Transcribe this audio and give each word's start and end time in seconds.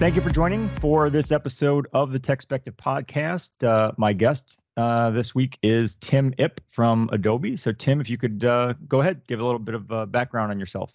Thank 0.00 0.16
you 0.16 0.22
for 0.22 0.30
joining 0.30 0.70
for 0.80 1.10
this 1.10 1.30
episode 1.30 1.86
of 1.92 2.10
the 2.10 2.18
Techspective 2.18 2.74
podcast. 2.74 3.50
Uh, 3.62 3.92
my 3.98 4.14
guest 4.14 4.62
uh, 4.78 5.10
this 5.10 5.34
week 5.34 5.58
is 5.62 5.96
Tim 5.96 6.32
Ip 6.38 6.58
from 6.70 7.10
Adobe. 7.12 7.54
So, 7.58 7.70
Tim, 7.70 8.00
if 8.00 8.08
you 8.08 8.16
could 8.16 8.42
uh, 8.42 8.72
go 8.88 9.02
ahead, 9.02 9.20
give 9.26 9.42
a 9.42 9.44
little 9.44 9.58
bit 9.58 9.74
of 9.74 9.92
uh, 9.92 10.06
background 10.06 10.52
on 10.52 10.58
yourself. 10.58 10.90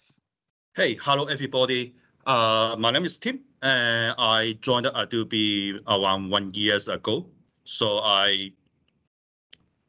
Hey, 0.74 0.98
hello 1.00 1.26
everybody. 1.26 1.94
Uh, 2.26 2.74
my 2.80 2.90
name 2.90 3.04
is 3.04 3.16
Tim, 3.16 3.42
and 3.62 4.16
I 4.18 4.58
joined 4.60 4.90
Adobe 4.92 5.80
around 5.86 6.28
one 6.28 6.52
years 6.54 6.88
ago. 6.88 7.28
So 7.62 8.00
I 8.02 8.50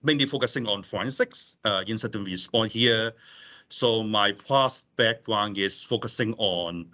mainly 0.03 0.27
focusing 0.27 0.67
on 0.67 0.83
forensics, 0.83 1.57
uh, 1.65 1.83
incident 1.87 2.27
response 2.27 2.71
here. 2.71 3.13
So 3.69 4.03
my 4.03 4.33
past 4.33 4.85
background 4.95 5.57
is 5.57 5.81
focusing 5.81 6.35
on 6.37 6.91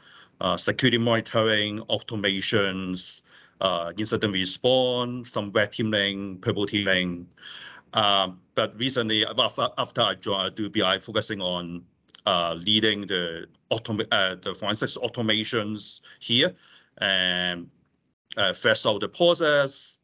security 0.57 0.97
monitoring, 0.97 1.79
automations, 1.89 3.21
uh, 3.61 3.91
incident 3.97 4.33
response, 4.33 5.31
some 5.31 5.51
red 5.51 5.71
teaming, 5.71 6.37
purple 6.39 6.65
teaming. 6.65 7.27
Um, 7.93 8.39
but 8.55 8.77
recently, 8.77 9.25
after, 9.25 9.69
I 10.01 10.15
joined 10.15 10.47
Adobe, 10.47 10.83
I 10.83 10.99
focusing 10.99 11.41
on 11.41 11.83
uh, 12.25 12.55
leading 12.57 13.07
the 13.07 13.47
uh, 13.71 14.35
forensics 14.55 14.97
automations 14.97 16.01
here 16.19 16.53
and 16.99 17.69
uh, 18.37 18.53
first 18.53 18.85
out 18.85 19.01
the 19.01 19.09
process, 19.09 19.99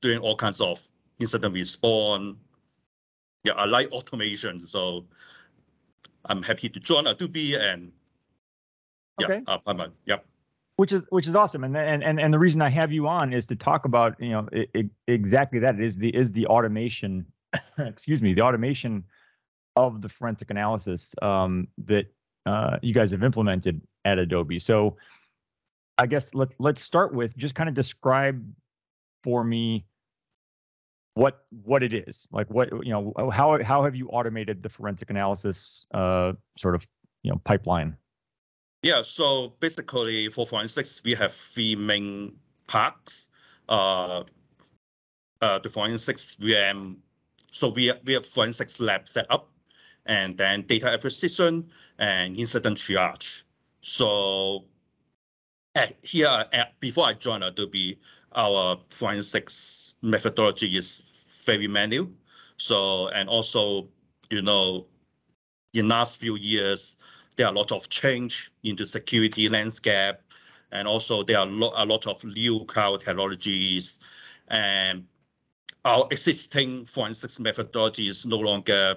doing 0.00 0.18
all 0.18 0.36
kinds 0.36 0.60
of 0.60 0.82
incident 1.20 1.54
response. 1.54 2.36
Yeah, 3.44 3.52
I 3.52 3.66
like 3.66 3.90
automation, 3.92 4.58
so 4.58 5.04
I'm 6.24 6.42
happy 6.42 6.68
to 6.70 6.80
join 6.80 7.06
Adobe 7.06 7.56
and 7.56 7.92
yeah, 9.18 9.26
Okay. 9.26 9.42
uh, 9.46 9.58
I'm 9.66 9.80
a, 9.80 9.90
yep. 10.06 10.24
which 10.76 10.92
is 10.92 11.06
which 11.10 11.28
is 11.28 11.34
awesome. 11.34 11.64
And 11.64 11.76
and 11.76 12.02
and, 12.02 12.20
and 12.20 12.32
the 12.34 12.38
reason 12.38 12.62
i 12.62 12.68
have 12.68 12.92
you 12.92 13.06
on 13.06 13.32
is 13.32 13.46
to 13.46 13.56
talk 13.56 13.84
about 13.84 14.20
you 14.20 14.30
know 14.30 14.48
i 14.54 14.66
i 14.76 14.90
exactly 15.06 15.58
that. 15.60 15.80
Is 15.80 15.96
the 15.96 16.14
is 16.14 16.32
the 16.32 16.46
automation 16.46 17.26
excuse 17.78 18.22
me 18.22 18.34
the 18.34 18.42
automation 18.42 19.04
of 19.76 20.02
the 20.02 20.08
forensic 20.08 20.50
analysis 20.50 21.14
um, 21.22 21.68
that 21.84 22.06
uh, 22.46 22.76
you 22.82 22.94
guys 22.94 23.10
have 23.10 23.22
implemented 23.22 23.80
at 24.04 24.18
adobe. 24.18 24.58
So 24.58 24.96
i 25.98 26.06
guess 26.06 26.34
let, 26.34 26.48
let's 26.58 26.82
start 26.82 27.14
with 27.14 27.36
just 27.36 27.54
kind 27.54 27.68
of 27.68 27.74
describe 27.74 28.44
for 29.22 29.44
me 29.44 29.86
what 31.14 31.44
what 31.64 31.82
it 31.82 31.94
is. 31.94 32.26
Like 32.32 32.50
what 32.50 32.70
you 32.84 32.92
know 32.92 33.12
how 33.32 33.62
how 33.62 33.84
have 33.84 33.94
you 33.94 34.08
automated 34.08 34.62
the 34.62 34.68
forensic 34.68 35.10
analysis 35.10 35.86
uh, 35.94 36.32
sort 36.58 36.74
of 36.74 36.86
you 37.22 37.30
know 37.30 37.40
pipeline 37.44 37.96
Yeah, 38.84 39.00
so 39.00 39.54
basically 39.60 40.28
for 40.28 40.46
forensics, 40.46 41.02
we 41.02 41.14
have 41.14 41.32
three 41.32 41.74
main 41.74 42.36
parts. 42.66 43.28
Uh, 43.66 44.24
uh, 45.40 45.58
the 45.60 45.70
forensics 45.70 46.34
VM, 46.34 46.96
so 47.50 47.68
we 47.70 47.90
we 48.04 48.12
have 48.12 48.26
forensics 48.26 48.80
lab 48.80 49.08
set 49.08 49.24
up, 49.30 49.48
and 50.04 50.36
then 50.36 50.62
data 50.66 50.90
acquisition 50.90 51.70
and 51.98 52.36
incident 52.36 52.76
triage. 52.76 53.44
So 53.80 54.66
at, 55.74 55.96
here 56.02 56.44
at, 56.52 56.78
before 56.78 57.06
I 57.06 57.14
joined 57.14 57.42
Adobe, 57.42 57.98
our 58.34 58.78
forensics 58.90 59.94
methodology 60.02 60.76
is 60.76 61.02
very 61.46 61.68
manual. 61.68 62.10
So 62.58 63.08
and 63.08 63.30
also, 63.30 63.88
you 64.28 64.42
know, 64.42 64.84
in 65.72 65.88
last 65.88 66.18
few 66.18 66.36
years, 66.36 66.98
there 67.36 67.46
are 67.46 67.52
a 67.52 67.56
lot 67.56 67.72
of 67.72 67.88
change 67.88 68.50
in 68.62 68.76
the 68.76 68.86
security 68.86 69.48
landscape, 69.48 70.16
and 70.72 70.88
also 70.88 71.22
there 71.22 71.38
are 71.38 71.46
lo- 71.46 71.72
a 71.76 71.84
lot 71.84 72.06
of 72.06 72.22
new 72.24 72.64
cloud 72.66 73.00
technologies, 73.00 73.98
and 74.48 75.04
our 75.84 76.06
existing 76.10 76.86
forensics 76.86 77.38
methodology 77.38 78.08
is 78.08 78.24
no 78.24 78.38
longer 78.38 78.96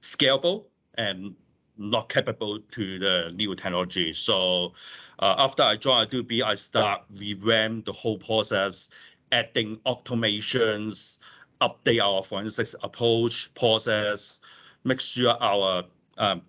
scalable 0.00 0.64
and 0.94 1.34
not 1.78 2.08
capable 2.08 2.58
to 2.70 2.98
the 2.98 3.32
new 3.34 3.54
technology. 3.54 4.12
So 4.12 4.72
uh, 5.18 5.34
after 5.38 5.62
I 5.62 5.76
joined 5.76 6.08
Adobe, 6.08 6.42
I 6.42 6.54
start 6.54 7.02
revamp 7.18 7.84
the 7.84 7.92
whole 7.92 8.18
process, 8.18 8.88
adding 9.32 9.76
automations, 9.84 11.18
update 11.60 12.02
our 12.02 12.22
forensics 12.22 12.74
approach 12.82 13.52
process, 13.54 14.40
make 14.84 15.00
sure 15.00 15.36
our 15.40 15.84
um, 16.18 16.42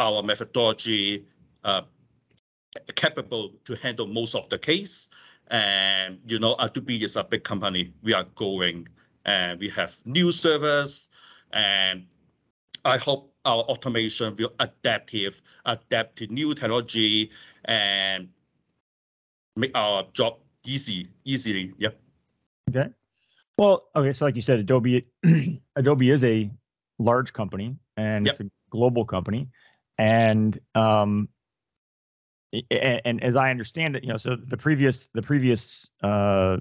our 0.00 0.22
methodology 0.22 1.26
uh, 1.62 1.82
capable 2.96 3.52
to 3.66 3.76
handle 3.76 4.06
most 4.06 4.34
of 4.34 4.48
the 4.48 4.58
case. 4.58 5.10
And 5.48 6.18
you 6.26 6.38
know, 6.38 6.56
Adobe 6.58 7.04
is 7.04 7.16
a 7.16 7.22
big 7.22 7.44
company. 7.44 7.92
We 8.02 8.14
are 8.14 8.24
growing, 8.34 8.88
and 9.24 9.60
we 9.60 9.68
have 9.70 9.94
new 10.06 10.32
servers, 10.32 11.08
and 11.52 12.06
I 12.84 12.96
hope 12.96 13.34
our 13.44 13.62
automation 13.64 14.36
will 14.36 14.52
adaptive, 14.58 15.42
adapt 15.66 16.16
to 16.16 16.26
new 16.28 16.54
technology, 16.54 17.30
and 17.64 18.28
make 19.56 19.76
our 19.76 20.04
job 20.12 20.38
easy, 20.64 21.08
easily. 21.24 21.74
Yep. 21.78 22.00
Okay. 22.70 22.88
Well, 23.58 23.88
okay. 23.96 24.12
So, 24.12 24.24
like 24.24 24.36
you 24.36 24.42
said, 24.42 24.60
Adobe, 24.60 25.04
Adobe 25.76 26.10
is 26.10 26.24
a 26.24 26.50
large 26.98 27.32
company 27.32 27.76
and 27.96 28.26
Yep. 28.26 28.34
it's 28.34 28.40
a 28.40 28.50
global 28.70 29.04
company, 29.04 29.48
and 30.00 30.58
um, 30.74 31.28
a- 32.54 32.64
a- 32.72 33.06
and, 33.06 33.22
as 33.22 33.36
I 33.36 33.50
understand 33.50 33.96
it, 33.96 34.02
you 34.02 34.08
know, 34.08 34.16
so 34.16 34.36
the 34.36 34.56
previous 34.56 35.08
the 35.08 35.22
previous 35.22 35.90
uh 36.02 36.56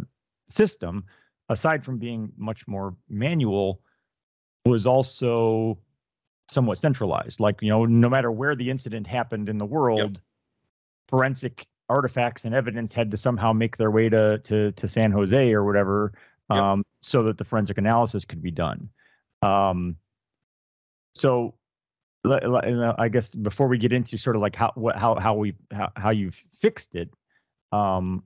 system, 0.49 1.05
aside 1.47 1.85
from 1.85 1.97
being 1.99 2.31
much 2.37 2.67
more 2.67 2.95
manual, 3.07 3.81
was 4.65 4.85
also 4.85 5.79
somewhat 6.51 6.79
centralized. 6.79 7.39
Like 7.39 7.61
you 7.61 7.69
know, 7.69 7.85
no 7.85 8.09
matter 8.09 8.31
where 8.31 8.55
the 8.55 8.69
incident 8.69 9.07
happened 9.07 9.47
in 9.49 9.57
the 9.57 9.65
world, 9.65 10.21
forensic 11.07 11.65
artifacts 11.87 12.45
and 12.45 12.53
evidence 12.53 12.93
had 12.93 13.09
to 13.11 13.17
somehow 13.17 13.53
make 13.53 13.77
their 13.77 13.91
way 13.91 14.09
to 14.09 14.39
to 14.39 14.71
to 14.73 14.87
San 14.87 15.11
Jose 15.11 15.51
or 15.53 15.63
whatever, 15.63 16.13
Yep. 16.51 16.59
um, 16.59 16.85
so 17.01 17.23
that 17.23 17.37
the 17.37 17.45
forensic 17.45 17.77
analysis 17.77 18.25
could 18.25 18.41
be 18.41 18.51
done. 18.51 18.89
Um, 19.41 19.95
so, 21.15 21.29
le- 21.33 21.45
le- 21.45 21.53
you 21.53 21.55
know, 21.95 22.08
I 22.25 23.09
guess 23.09 23.33
before 23.33 23.67
we 23.67 23.77
get 23.77 23.93
into 23.93 24.17
sort 24.17 24.35
of 24.35 24.41
like 24.41 24.55
how 24.55 24.71
what 24.75 24.97
how 24.97 25.15
how 25.15 25.35
we 25.35 25.55
how 25.71 25.91
how 25.95 26.09
you've 26.09 26.41
fixed 26.53 26.95
it, 26.95 27.09
um, 27.71 28.23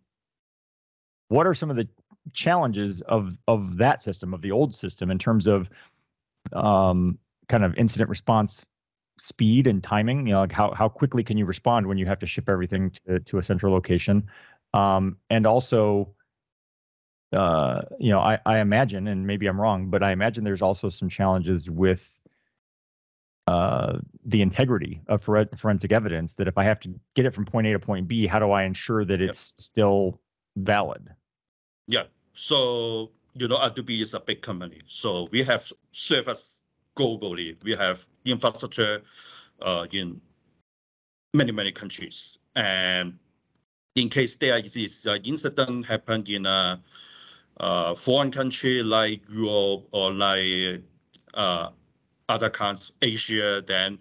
what 1.28 1.46
are 1.46 1.54
some 1.54 1.70
of 1.70 1.76
the 1.76 1.88
challenges 2.34 3.02
of 3.02 3.38
of 3.48 3.78
that 3.78 4.02
system 4.02 4.34
of 4.34 4.42
the 4.42 4.52
old 4.52 4.74
system 4.74 5.12
in 5.12 5.20
terms 5.20 5.48
of 5.48 5.70
um, 6.54 7.20
kind 7.48 7.64
of 7.64 7.76
incident 7.76 8.10
response 8.10 8.66
speed 9.20 9.68
and 9.68 9.84
timing? 9.84 10.26
You 10.26 10.34
know 10.34 10.42
like 10.42 10.52
how 10.52 10.72
how 10.74 10.90
quickly 10.90 11.24
can 11.24 11.38
you 11.38 11.46
respond 11.46 11.86
when 11.86 11.98
you 11.98 12.08
have 12.08 12.20
to 12.20 12.28
ship 12.28 12.50
everything 12.50 12.92
to, 13.06 13.20
to 13.20 13.38
a 13.38 13.44
central 13.44 13.74
location? 13.74 14.24
Um, 14.74 15.18
and 15.30 15.46
also 15.46 16.16
uh, 17.32 17.82
you 18.00 18.10
know 18.10 18.20
I, 18.20 18.40
I 18.46 18.60
imagine 18.60 19.08
and 19.08 19.26
maybe 19.26 19.48
i'm 19.48 19.60
wrong 19.60 19.90
but 19.90 20.04
i 20.04 20.12
imagine 20.12 20.44
there's 20.44 20.62
also 20.62 20.90
some 20.90 21.10
challenges 21.10 21.68
with 21.68 22.08
uh, 23.48 24.00
the 24.26 24.42
integrity 24.42 25.02
of 25.08 25.22
fore- 25.22 25.50
forensic 25.58 25.92
evidence 25.92 26.34
that 26.36 26.48
if 26.48 26.58
i 26.58 26.64
have 26.64 26.80
to 26.80 26.90
get 27.14 27.26
it 27.26 27.34
from 27.34 27.46
point 27.46 27.68
a 27.68 27.72
to 27.74 27.80
point 27.80 28.08
b 28.08 28.26
how 28.26 28.40
do 28.40 28.52
i 28.52 28.64
ensure 28.64 29.04
that 29.06 29.20
Yep. 29.20 29.30
it's 29.30 29.54
still 29.58 30.20
valid 30.56 31.10
Yeah. 31.88 32.06
So, 32.34 33.12
you 33.36 33.48
know, 33.48 33.60
Adobe 33.62 34.02
is 34.02 34.14
a 34.14 34.20
big 34.20 34.42
company. 34.42 34.80
So 34.88 35.28
we 35.32 35.44
have 35.44 35.72
servers 35.92 36.64
globally. 36.96 37.58
We 37.64 37.76
have 37.76 38.06
infrastructure 38.26 39.04
uh, 39.62 39.86
in 39.92 40.22
many, 41.34 41.52
many 41.52 41.72
countries. 41.72 42.40
And 42.56 43.20
in 43.96 44.10
case 44.10 44.38
there 44.38 44.58
is 44.58 45.06
an 45.06 45.22
incident 45.26 45.86
happened 45.86 46.30
in 46.30 46.46
a, 46.46 46.82
uh 47.60 47.94
foreign 47.94 48.32
country 48.32 48.82
like 48.82 49.22
Europe 49.30 49.88
or 49.92 50.12
like 50.12 50.82
uh, 51.36 51.70
other 52.30 52.50
countries, 52.50 52.92
Asia, 53.02 53.64
then 53.66 54.00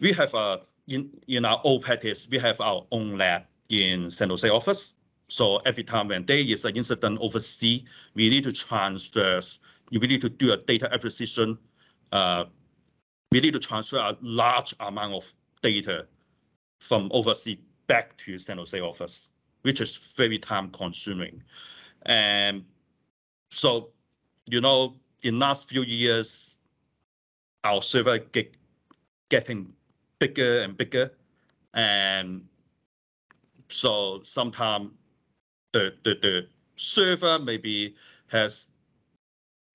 we 0.00 0.12
have 0.12 0.34
a 0.34 0.60
in 0.86 1.10
in 1.26 1.44
our 1.44 1.60
old 1.64 1.82
practice, 1.82 2.28
we 2.30 2.38
have 2.38 2.60
our 2.60 2.86
own 2.90 3.18
lab 3.18 3.42
in 3.68 4.10
San 4.10 4.30
Jose 4.30 4.48
office. 4.48 4.94
So 5.28 5.56
every 5.66 5.84
time 5.84 6.08
when 6.08 6.24
there 6.24 6.38
is 6.38 6.64
an 6.64 6.74
incident 6.76 7.18
overseas, 7.20 7.82
we 8.14 8.30
need 8.30 8.44
to 8.44 8.52
transfer, 8.52 9.40
we 9.92 9.98
need 9.98 10.22
to 10.22 10.30
do 10.30 10.52
a 10.52 10.56
data 10.56 10.92
acquisition. 10.92 11.58
Uh, 12.12 12.44
we 13.30 13.40
need 13.40 13.52
to 13.52 13.58
transfer 13.58 13.98
a 13.98 14.16
large 14.22 14.74
amount 14.80 15.12
of 15.12 15.34
data 15.62 16.06
from 16.78 17.10
overseas 17.12 17.58
back 17.88 18.16
to 18.18 18.38
San 18.38 18.56
Jose 18.56 18.80
office, 18.80 19.32
which 19.62 19.82
is 19.82 19.96
very 20.16 20.38
time 20.38 20.70
consuming. 20.70 21.42
And 22.06 22.64
so, 23.50 23.90
you 24.48 24.62
know, 24.62 24.94
in 25.22 25.38
last 25.38 25.68
few 25.68 25.82
years, 25.82 26.57
our 27.64 27.82
server 27.82 28.18
get 28.18 28.56
getting 29.30 29.72
bigger 30.18 30.60
and 30.60 30.76
bigger, 30.76 31.12
and 31.74 32.46
so 33.68 34.20
sometimes 34.22 34.90
the, 35.72 35.94
the 36.02 36.14
the 36.22 36.46
server 36.76 37.38
maybe 37.38 37.94
has 38.28 38.68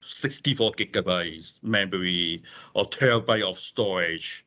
64 0.03 0.71
gigabytes 0.71 1.63
memory 1.63 2.44
or 2.74 2.85
terabyte 2.85 3.47
of 3.47 3.57
storage. 3.57 4.45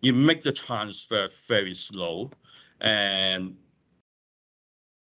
You 0.00 0.12
make 0.12 0.42
the 0.42 0.52
transfer 0.52 1.28
very 1.46 1.74
slow 1.74 2.30
and 2.80 3.56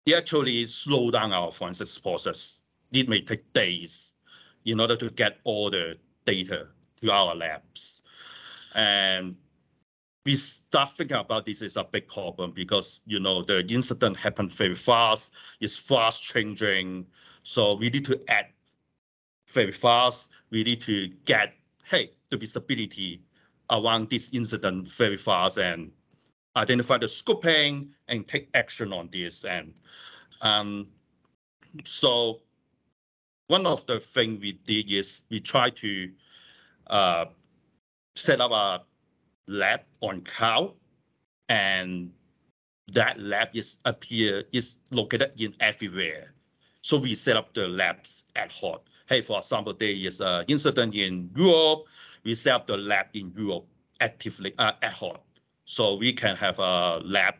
it 0.06 0.14
actually 0.14 0.66
slow 0.66 1.10
down 1.10 1.32
our 1.32 1.52
forensics 1.52 1.98
process. 1.98 2.60
It 2.92 3.08
may 3.08 3.20
take 3.20 3.52
days 3.52 4.14
in 4.64 4.80
order 4.80 4.96
to 4.96 5.10
get 5.10 5.38
all 5.44 5.70
the 5.70 5.96
data 6.24 6.68
to 7.02 7.10
our 7.10 7.34
labs. 7.34 8.02
And 8.74 9.36
we 10.24 10.36
start 10.36 10.90
thinking 10.90 11.16
about 11.16 11.44
this 11.44 11.62
is 11.62 11.76
a 11.76 11.84
big 11.84 12.06
problem 12.06 12.52
because 12.52 13.00
you 13.06 13.18
know 13.18 13.42
the 13.42 13.64
incident 13.68 14.16
happened 14.16 14.52
very 14.52 14.74
fast, 14.74 15.34
it's 15.60 15.76
fast 15.76 16.22
changing. 16.22 17.06
So 17.42 17.74
we 17.74 17.88
need 17.88 18.04
to 18.06 18.20
act 18.28 18.52
very 19.48 19.72
fast. 19.72 20.30
We 20.50 20.62
need 20.62 20.80
to 20.82 21.08
get 21.24 21.54
hey 21.84 22.12
the 22.28 22.36
visibility 22.36 23.22
around 23.70 24.10
this 24.10 24.32
incident 24.32 24.86
very 24.86 25.16
fast 25.16 25.58
and 25.58 25.90
identify 26.56 26.98
the 26.98 27.06
scoping 27.06 27.88
and 28.08 28.26
take 28.26 28.48
action 28.54 28.92
on 28.92 29.08
this. 29.12 29.44
And 29.44 29.74
um, 30.42 30.88
so 31.84 32.40
one 33.46 33.66
of 33.66 33.86
the 33.86 34.00
things 34.00 34.40
we 34.40 34.52
did 34.52 34.90
is 34.90 35.22
we 35.30 35.40
try 35.40 35.70
to 35.70 36.10
uh, 36.90 37.26
set 38.16 38.40
up 38.40 38.50
a 38.50 38.82
lab 39.48 39.80
on 40.00 40.20
cloud, 40.22 40.74
and 41.48 42.12
that 42.92 43.18
lab 43.18 43.48
is 43.54 43.78
appear 43.84 44.44
is 44.52 44.78
located 44.90 45.40
in 45.40 45.54
everywhere. 45.60 46.34
So 46.82 46.98
we 46.98 47.14
set 47.14 47.36
up 47.36 47.54
the 47.54 47.68
labs 47.68 48.24
ad 48.36 48.50
hoc. 48.52 48.86
Hey, 49.08 49.22
for 49.22 49.38
example, 49.38 49.74
there 49.74 49.90
is 49.90 50.20
an 50.20 50.44
incident 50.48 50.94
in 50.94 51.30
Europe. 51.36 51.86
We 52.24 52.34
set 52.34 52.54
up 52.54 52.66
the 52.66 52.76
lab 52.76 53.06
in 53.14 53.32
Europe 53.36 53.66
actively 54.00 54.54
uh, 54.58 54.72
ad. 54.82 54.94
So 55.64 55.94
we 55.94 56.12
can 56.12 56.36
have 56.36 56.58
a 56.58 57.00
lab 57.04 57.34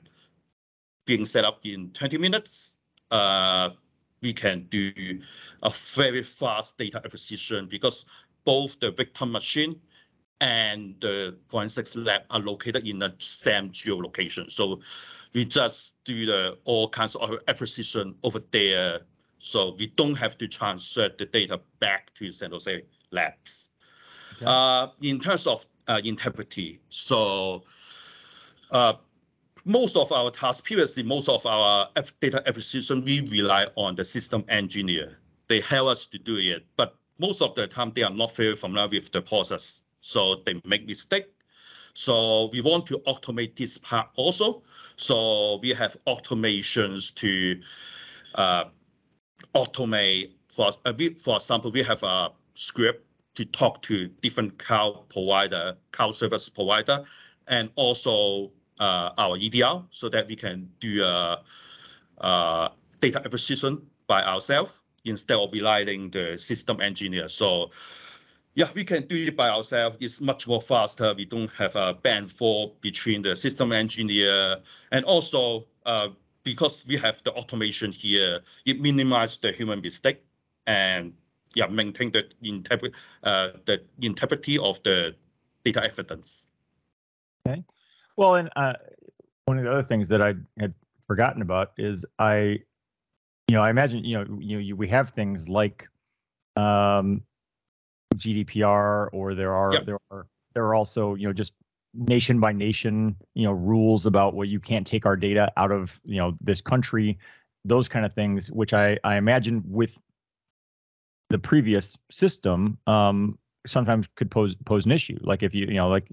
being 1.06 1.26
set 1.26 1.44
up 1.44 1.60
in 1.64 1.90
20 1.90 2.18
minutes. 2.18 2.76
Uh, 3.10 3.70
we 4.22 4.32
can 4.32 4.66
do 4.68 4.92
a 5.62 5.70
very 5.70 6.22
fast 6.22 6.78
data 6.78 7.00
acquisition 7.04 7.66
because 7.66 8.04
both 8.44 8.78
the 8.80 8.90
victim 8.90 9.32
machine 9.32 9.80
and 10.40 10.94
the 11.00 11.36
forensics 11.48 11.94
lab 11.96 12.22
are 12.30 12.40
located 12.40 12.86
in 12.86 12.98
the 12.98 13.14
same 13.18 13.70
geolocation. 13.70 14.50
So 14.50 14.80
we 15.34 15.44
just 15.44 15.94
do 16.04 16.26
the 16.26 16.58
all 16.64 16.88
kinds 16.88 17.14
of 17.16 17.38
acquisition 17.46 18.14
over 18.22 18.40
there. 18.50 19.00
So 19.38 19.74
we 19.78 19.88
don't 19.88 20.16
have 20.16 20.36
to 20.38 20.48
transfer 20.48 21.10
the 21.16 21.26
data 21.26 21.60
back 21.78 22.12
to 22.14 22.32
San 22.32 22.50
Jose 22.50 22.82
labs. 23.10 23.70
Okay. 24.36 24.46
Uh, 24.46 24.88
in 25.02 25.20
terms 25.20 25.46
of 25.46 25.66
uh, 25.88 26.00
integrity, 26.04 26.80
so 26.88 27.64
uh, 28.70 28.94
most 29.64 29.96
of 29.96 30.12
our 30.12 30.30
tasks 30.30 30.62
previously, 30.62 31.02
most 31.02 31.28
of 31.28 31.44
our 31.46 31.88
data 32.20 32.42
acquisition, 32.46 33.04
we 33.04 33.20
rely 33.28 33.66
on 33.76 33.94
the 33.94 34.04
system 34.04 34.44
engineer. 34.48 35.18
They 35.48 35.60
help 35.60 35.88
us 35.88 36.06
to 36.06 36.18
do 36.18 36.36
it, 36.36 36.64
but 36.76 36.96
most 37.20 37.42
of 37.42 37.54
the 37.54 37.66
time 37.66 37.92
they 37.94 38.02
are 38.02 38.10
not 38.10 38.34
very 38.34 38.56
familiar 38.56 38.88
with 38.88 39.12
the 39.12 39.20
process 39.20 39.82
so 40.00 40.36
they 40.46 40.60
make 40.64 40.86
mistake. 40.86 41.26
So 41.94 42.48
we 42.52 42.60
want 42.60 42.86
to 42.86 42.98
automate 43.00 43.56
this 43.56 43.78
part 43.78 44.08
also. 44.16 44.62
So 44.96 45.58
we 45.62 45.70
have 45.70 45.96
automations 46.06 47.14
to 47.16 47.60
uh, 48.34 48.64
automate. 49.54 50.32
For 50.48 50.70
uh, 50.84 50.92
for 51.18 51.36
example, 51.36 51.70
we 51.70 51.82
have 51.82 52.02
a 52.02 52.30
script 52.54 53.06
to 53.34 53.44
talk 53.44 53.82
to 53.82 54.06
different 54.06 54.58
cloud 54.58 55.08
provider, 55.08 55.76
cloud 55.92 56.14
service 56.14 56.48
provider, 56.48 57.04
and 57.48 57.70
also 57.76 58.50
uh, 58.78 59.10
our 59.18 59.36
EDR, 59.36 59.82
so 59.90 60.08
that 60.08 60.26
we 60.26 60.36
can 60.36 60.68
do 60.80 61.04
a, 61.04 61.42
a 62.18 62.70
data 63.00 63.20
acquisition 63.24 63.82
by 64.06 64.22
ourselves 64.24 64.80
instead 65.04 65.38
of 65.38 65.52
relying 65.52 66.10
the 66.10 66.36
system 66.36 66.80
engineer. 66.80 67.28
So 67.28 67.70
yeah, 68.54 68.68
we 68.74 68.84
can 68.84 69.06
do 69.06 69.16
it 69.16 69.36
by 69.36 69.48
ourselves. 69.48 69.96
It's 70.00 70.20
much 70.20 70.46
more 70.48 70.60
faster. 70.60 71.14
We 71.16 71.24
don't 71.24 71.50
have 71.52 71.76
a 71.76 71.94
band 71.94 72.30
for 72.30 72.72
between 72.80 73.22
the 73.22 73.36
system 73.36 73.72
engineer 73.72 74.58
and 74.92 75.04
also 75.04 75.66
uh, 75.86 76.08
because 76.42 76.84
we 76.86 76.96
have 76.96 77.22
the 77.24 77.32
automation 77.32 77.92
here, 77.92 78.40
it 78.64 78.80
minimizes 78.80 79.38
the 79.38 79.52
human 79.52 79.80
mistake 79.80 80.24
and 80.66 81.12
yeah, 81.54 81.66
maintain 81.66 82.10
the, 82.12 82.26
interpret, 82.42 82.94
uh, 83.24 83.50
the 83.66 83.82
integrity 84.00 84.58
of 84.58 84.82
the 84.82 85.14
data 85.64 85.84
evidence. 85.84 86.50
Okay. 87.46 87.64
Well, 88.16 88.36
and 88.36 88.50
uh, 88.56 88.74
one 89.46 89.58
of 89.58 89.64
the 89.64 89.70
other 89.70 89.82
things 89.82 90.08
that 90.08 90.22
I 90.22 90.34
had 90.58 90.74
forgotten 91.06 91.42
about 91.42 91.72
is 91.76 92.04
I, 92.18 92.60
you 93.50 93.56
know, 93.56 93.62
I 93.62 93.70
imagine, 93.70 94.04
you 94.04 94.16
know, 94.16 94.38
you, 94.38 94.58
you 94.58 94.76
we 94.76 94.86
have 94.88 95.10
things 95.10 95.48
like 95.48 95.88
um, 96.54 97.22
GDPR 98.14 99.08
or 99.12 99.34
there 99.34 99.56
are 99.56 99.72
yep. 99.72 99.86
there 99.86 99.98
are 100.12 100.28
there 100.54 100.64
are 100.66 100.76
also 100.76 101.16
you 101.16 101.26
know 101.26 101.32
just 101.32 101.52
nation 101.92 102.38
by 102.38 102.52
nation 102.52 103.16
you 103.34 103.42
know 103.42 103.50
rules 103.50 104.06
about 104.06 104.34
what 104.34 104.46
you 104.46 104.60
can't 104.60 104.86
take 104.86 105.04
our 105.04 105.16
data 105.16 105.52
out 105.56 105.72
of 105.72 105.98
you 106.04 106.18
know 106.18 106.36
this 106.40 106.60
country 106.60 107.18
those 107.64 107.88
kind 107.88 108.06
of 108.06 108.14
things 108.14 108.52
which 108.52 108.72
i 108.72 108.96
i 109.02 109.16
imagine 109.16 109.62
with 109.66 109.98
the 111.30 111.38
previous 111.38 111.98
system 112.08 112.78
um 112.86 113.36
sometimes 113.66 114.06
could 114.14 114.30
pose 114.30 114.54
pose 114.64 114.86
an 114.86 114.92
issue 114.92 115.18
like 115.22 115.42
if 115.42 115.52
you 115.52 115.66
you 115.66 115.74
know 115.74 115.88
like 115.88 116.08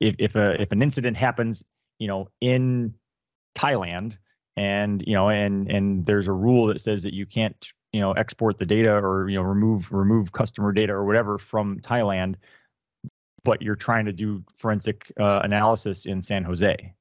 if 0.00 0.16
if 0.18 0.34
a 0.34 0.60
if 0.60 0.72
an 0.72 0.82
incident 0.82 1.16
happens 1.16 1.64
you 2.00 2.08
know 2.08 2.28
in 2.40 2.92
thailand 3.56 4.16
and 4.56 5.02
you 5.06 5.14
know 5.14 5.28
and 5.28 5.70
and 5.70 6.06
there's 6.06 6.28
a 6.28 6.32
rule 6.32 6.66
that 6.66 6.80
says 6.80 7.02
that 7.02 7.14
you 7.14 7.26
can't 7.26 7.66
you 7.92 8.00
know 8.00 8.12
export 8.12 8.58
the 8.58 8.66
data 8.66 8.92
or 8.92 9.28
you 9.28 9.36
know 9.36 9.42
remove 9.42 9.90
remove 9.90 10.32
customer 10.32 10.72
data 10.72 10.92
or 10.92 11.04
whatever 11.04 11.38
from 11.38 11.80
Thailand, 11.80 12.36
but 13.44 13.62
you're 13.62 13.76
trying 13.76 14.04
to 14.04 14.12
do 14.12 14.42
forensic 14.56 15.12
uh, 15.18 15.40
analysis 15.42 16.06
in 16.06 16.22
San 16.22 16.44
Jose. 16.44 16.94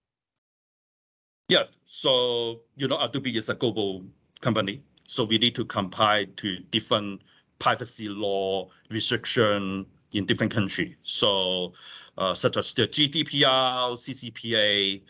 Yeah, 1.49 1.63
so 1.85 2.61
you 2.75 2.87
know 2.87 2.99
Adobe 2.99 3.35
is 3.37 3.49
a 3.49 3.55
global 3.55 4.05
company, 4.41 4.81
so 5.05 5.23
we 5.23 5.37
need 5.37 5.55
to 5.55 5.65
comply 5.65 6.27
to 6.37 6.59
different 6.71 7.21
privacy 7.59 8.09
law 8.09 8.69
restriction 8.89 9.85
in 10.11 10.25
different 10.25 10.53
countries. 10.53 10.95
So 11.03 11.73
uh, 12.17 12.33
such 12.33 12.57
as 12.57 12.73
the 12.73 12.87
GDPR, 12.87 13.93
CCPA. 13.93 15.01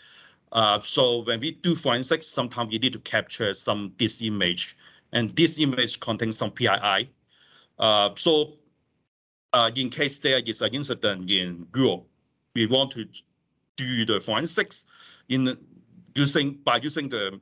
Uh, 0.54 0.80
so 0.80 1.24
when 1.24 1.40
we 1.40 1.52
do 1.52 1.74
forensics, 1.74 2.28
sometimes 2.28 2.70
we 2.70 2.78
need 2.78 2.94
to 2.94 3.00
capture 3.00 3.54
some 3.54 3.92
this 3.98 4.22
image 4.22 4.78
and 5.12 5.36
this 5.36 5.60
image 5.60 6.00
contains 6.00 6.38
some 6.38 6.52
PII. 6.52 7.10
Uh, 7.80 8.10
so 8.16 8.54
uh, 9.54 9.72
in 9.76 9.90
case 9.90 10.20
there 10.20 10.42
is 10.46 10.62
an 10.62 10.74
incident 10.74 11.30
in 11.30 11.68
Europe, 11.76 12.06
we 12.54 12.68
want 12.68 12.92
to 12.92 13.08
do 13.78 14.06
the 14.06 14.20
forensics 14.20 14.86
in 15.30 15.58
using 16.16 16.54
by 16.64 16.78
using 16.78 17.10
the 17.10 17.40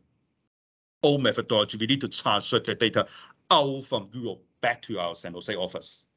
old 1.04 1.22
methodology. 1.22 1.78
We 1.78 1.88
need 1.88 2.02
to 2.02 2.08
transfer 2.08 2.60
the 2.60 2.76
data 2.76 3.08
out 3.50 3.84
from 3.84 4.10
Europe 4.14 4.42
back 4.62 4.82
to 4.84 5.00
our 5.00 5.16
San 5.16 5.34
Jose 5.34 5.54
office, 5.54 6.08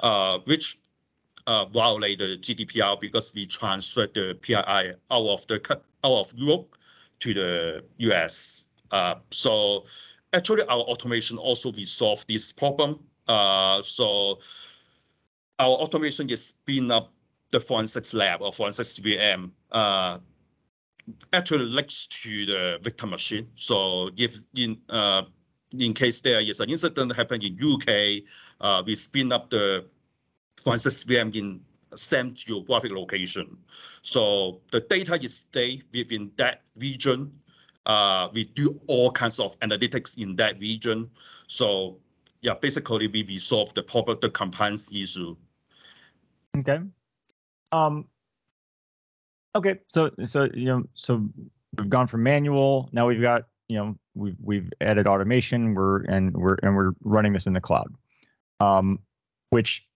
uh, 0.00 0.38
which 0.44 0.78
uh, 1.48 1.64
violate 1.64 2.18
the 2.18 2.36
GDPR 2.36 3.00
because 3.00 3.32
we 3.34 3.46
transferred 3.46 4.14
the 4.14 4.38
PII 4.40 4.54
out 4.58 4.94
of 5.10 5.46
the 5.48 5.58
out 6.04 6.18
of 6.18 6.32
Europe 6.34 6.76
to 7.20 7.34
the 7.34 7.84
US. 7.98 8.66
Uh, 8.90 9.16
so 9.30 9.84
actually 10.32 10.62
our 10.62 10.80
automation 10.80 11.38
also 11.38 11.72
resolve 11.72 12.24
this 12.28 12.52
problem. 12.52 13.00
Uh, 13.26 13.82
so 13.82 14.38
our 15.58 15.70
automation 15.70 16.30
is 16.30 16.48
spin 16.48 16.90
up 16.90 17.12
the 17.50 17.60
forensics 17.60 18.14
lab 18.14 18.42
or 18.42 18.52
forensics 18.52 18.98
VM 18.98 19.50
uh, 19.72 20.18
actually 21.32 21.64
links 21.64 22.06
to 22.06 22.46
the 22.46 22.78
victim 22.82 23.10
machine. 23.10 23.48
So 23.54 24.10
if 24.16 24.36
in 24.54 24.78
uh, 24.88 25.22
in 25.78 25.92
case 25.92 26.20
there 26.20 26.40
is 26.40 26.60
an 26.60 26.70
incident 26.70 27.14
happened 27.14 27.44
in 27.44 27.58
UK, 27.60 28.22
uh, 28.60 28.82
we 28.86 28.94
spin 28.94 29.32
up 29.32 29.50
the 29.50 29.84
forensics 30.62 31.04
VM 31.04 31.34
in 31.34 31.60
same 31.96 32.34
geographic 32.34 32.92
location. 32.92 33.56
So 34.02 34.60
the 34.72 34.80
data 34.80 35.14
is 35.22 35.36
stay 35.36 35.82
within 35.92 36.30
that 36.36 36.62
region 36.78 37.32
uh, 37.88 38.28
we 38.34 38.44
do 38.44 38.78
all 38.86 39.10
kinds 39.10 39.40
of 39.40 39.58
analytics 39.60 40.18
in 40.18 40.36
that 40.36 40.58
region. 40.60 41.10
So 41.46 41.98
yeah, 42.42 42.54
basically 42.60 43.08
we 43.08 43.24
resolve 43.24 43.72
the 43.74 43.82
problem, 43.82 44.18
the 44.20 44.30
compliance 44.30 44.92
issue. 44.94 45.34
Okay. 46.58 46.80
Um, 47.72 48.06
okay. 49.56 49.78
So, 49.88 50.10
so, 50.26 50.48
you 50.54 50.66
know, 50.66 50.84
so 50.94 51.26
we've 51.76 51.88
gone 51.88 52.06
from 52.06 52.22
manual. 52.22 52.90
Now 52.92 53.08
we've 53.08 53.22
got 53.22 53.44
you 53.68 53.78
know 53.78 53.98
we've 54.14 54.36
we've 54.42 54.70
added 54.80 55.06
automation. 55.06 55.74
We're 55.74 56.02
and 56.04 56.36
we're 56.36 56.56
and 56.62 56.76
we're 56.76 56.92
running 57.02 57.32
this 57.32 57.46
in 57.46 57.54
the 57.54 57.60
cloud, 57.60 57.94
um, 58.60 58.98
which 59.50 59.87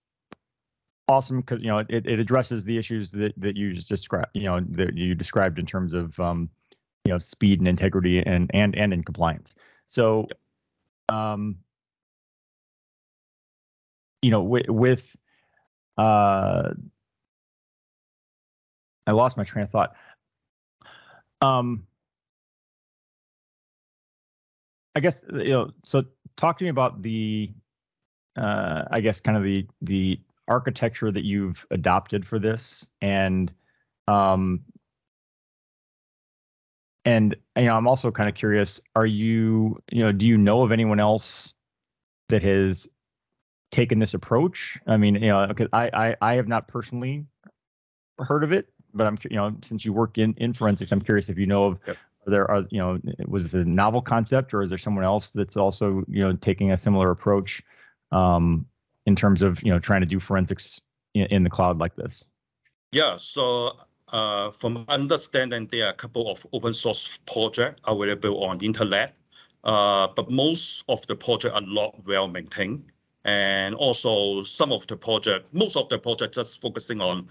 awesome 1.13 1.41
because 1.41 1.61
you 1.61 1.69
know 1.69 1.79
it, 1.79 2.07
it 2.07 2.19
addresses 2.19 2.65
the 2.65 2.79
issues 2.79 3.11
that 3.13 3.33
that 3.37 3.57
you 3.57 3.75
just 3.75 3.89
described. 3.89 4.31
You 4.35 4.45
know 4.45 4.61
that 4.71 4.97
you 4.97 5.15
described 5.15 5.59
in 5.59 5.67
terms 5.67 5.93
of 5.93 6.19
um, 6.19 6.49
you 7.05 7.13
know 7.13 7.19
speed 7.19 7.59
and 7.61 7.69
integrity 7.69 8.19
and 8.19 8.51
and 8.55 8.75
and 8.77 8.93
in 8.93 9.05
compliance. 9.05 9.55
So, 9.87 10.27
um, 11.09 11.59
you 14.23 14.31
know 14.31 14.43
with 14.43 14.69
with 14.69 15.17
uh, 15.99 16.71
I 19.07 19.11
lost 19.13 19.37
my 19.37 19.45
train 19.45 19.65
of 19.65 19.71
thought. 19.71 19.95
Um, 21.41 21.87
I 24.95 25.01
guess 25.01 25.21
you 25.33 25.51
know. 25.51 25.71
So, 25.85 26.05
talk 26.37 26.59
to 26.59 26.65
me 26.65 26.71
about 26.71 27.03
the, 27.03 27.51
uh, 28.37 28.85
I 28.91 29.01
guess, 29.01 29.21
kind 29.21 29.37
of 29.37 29.43
the 29.43 29.67
the 29.81 30.21
architecture 30.49 31.11
that 31.11 31.25
you've 31.25 31.67
adopted 31.71 32.27
for 32.27 32.39
this, 32.39 32.89
and 33.01 33.53
um, 34.09 34.61
and 37.05 37.37
you 37.57 37.65
know, 37.65 37.77
I'm 37.77 37.89
also 37.89 38.11
kind 38.11 38.29
of 38.29 38.35
curious. 38.35 38.81
Are 38.95 39.07
you, 39.07 39.81
you 39.91 40.05
know, 40.05 40.13
do 40.13 40.27
you 40.27 40.37
know 40.39 40.63
of 40.63 40.73
anyone 40.73 41.01
else 41.01 41.55
that 42.29 42.43
has 42.43 42.89
taken 43.71 43.99
this 43.99 44.15
approach? 44.15 44.79
I 44.87 44.97
mean, 44.97 45.15
you 45.15 45.29
know, 45.29 45.47
because 45.47 45.69
I, 45.73 45.91
I 45.93 46.17
I 46.21 46.35
have 46.35 46.49
not 46.49 46.69
personally 46.69 47.27
heard 48.19 48.45
of 48.45 48.53
it, 48.53 48.69
but 48.95 49.07
I'm 49.07 49.19
you 49.29 49.37
know, 49.37 49.57
since 49.63 49.85
you 49.85 49.93
work 49.93 50.19
in 50.19 50.35
in 50.35 50.53
forensics, 50.53 50.93
I'm 50.93 51.03
curious 51.03 51.29
if 51.29 51.39
you 51.39 51.47
know 51.47 51.65
of 51.65 51.79
Yep. 51.87 51.97
are 52.27 52.31
there 52.31 52.51
are 52.51 52.65
you 52.71 52.79
know 52.79 53.01
was 53.27 53.55
it 53.55 53.67
a 53.67 53.69
novel 53.69 54.01
concept 54.01 54.55
or 54.55 54.63
is 54.63 54.69
there 54.69 54.79
someone 54.79 55.05
else 55.05 55.31
that's 55.31 55.57
also 55.57 56.05
you 56.09 56.23
know 56.23 56.33
taking 56.35 56.73
a 56.73 56.77
similar 56.77 57.11
approach 57.11 57.63
um, 58.13 58.67
in 59.07 59.17
terms 59.17 59.43
of 59.43 59.63
you 59.63 59.71
know 59.71 59.79
trying 59.79 60.01
to 60.01 60.07
do 60.07 60.21
forensics 60.21 60.81
in, 61.15 61.27
in 61.27 61.43
the 61.45 61.51
cloud 61.51 61.79
like 61.79 61.97
this? 61.97 62.25
Yeah, 62.93 63.17
so 63.17 63.77
uh, 64.09 64.51
from 64.51 64.85
understanding, 64.89 65.67
there 65.71 65.87
are 65.87 65.91
a 65.91 65.95
couple 65.95 66.31
of 66.31 66.47
open 66.53 66.75
source 66.75 67.09
projects 67.27 67.81
available 67.87 68.45
on 68.45 68.63
internet, 68.63 69.17
uh, 69.65 70.09
but 70.15 70.31
most 70.31 70.85
of 70.89 71.07
the 71.07 71.17
projects 71.17 71.55
are 71.55 71.63
not 71.63 71.95
well 72.07 72.29
maintained. 72.29 72.85
And 73.25 73.75
also 73.77 74.43
some 74.43 74.73
of 74.73 74.87
the 74.89 74.97
project, 74.97 75.55
most 75.55 75.77
of 75.77 75.89
the 75.89 75.99
project 75.99 76.35
just 76.35 76.61
focusing 76.61 77.01
on 77.01 77.29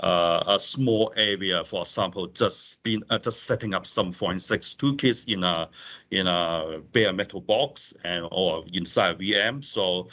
uh, 0.00 0.42
a 0.46 0.58
small 0.58 1.12
area, 1.16 1.62
for 1.64 1.82
example, 1.82 2.26
just 2.26 2.82
being 2.82 3.02
uh, 3.10 3.18
just 3.18 3.44
setting 3.44 3.74
up 3.74 3.86
some 3.86 4.10
forensics 4.12 4.74
toolkits 4.74 5.32
in 5.32 5.44
a 5.44 5.68
in 6.10 6.26
a 6.26 6.80
bare 6.92 7.12
metal 7.12 7.40
box 7.40 7.94
and 8.04 8.26
or 8.32 8.64
inside 8.72 9.16
a 9.16 9.18
VM. 9.18 9.62
So 9.62 10.08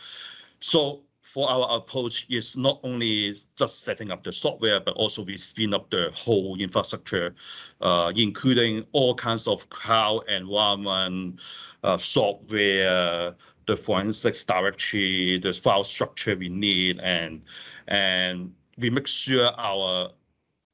so 0.60 1.02
for 1.22 1.50
our 1.50 1.78
approach 1.78 2.26
is 2.30 2.56
not 2.56 2.80
only 2.84 3.36
just 3.58 3.84
setting 3.84 4.12
up 4.12 4.24
the 4.24 4.32
software, 4.32 4.80
but 4.80 4.96
also 4.96 5.24
we 5.24 5.38
spin 5.38 5.74
up 5.74 5.90
the 5.90 6.10
whole 6.16 6.56
infrastructure, 6.58 7.36
uh, 7.82 8.14
including 8.16 8.86
all 8.94 9.14
kinds 9.14 9.46
of 9.46 9.70
cloud 9.70 10.22
environment, 10.30 11.40
uh, 11.84 11.98
software, 11.98 13.36
the 13.66 13.76
forensics 13.76 14.46
directory, 14.46 15.38
the 15.40 15.52
file 15.52 15.84
structure 15.84 16.36
we 16.36 16.48
need, 16.48 16.98
and 17.02 17.42
and 17.90 18.54
we 18.78 18.90
make 18.90 19.08
sure 19.08 19.52
our 19.58 20.10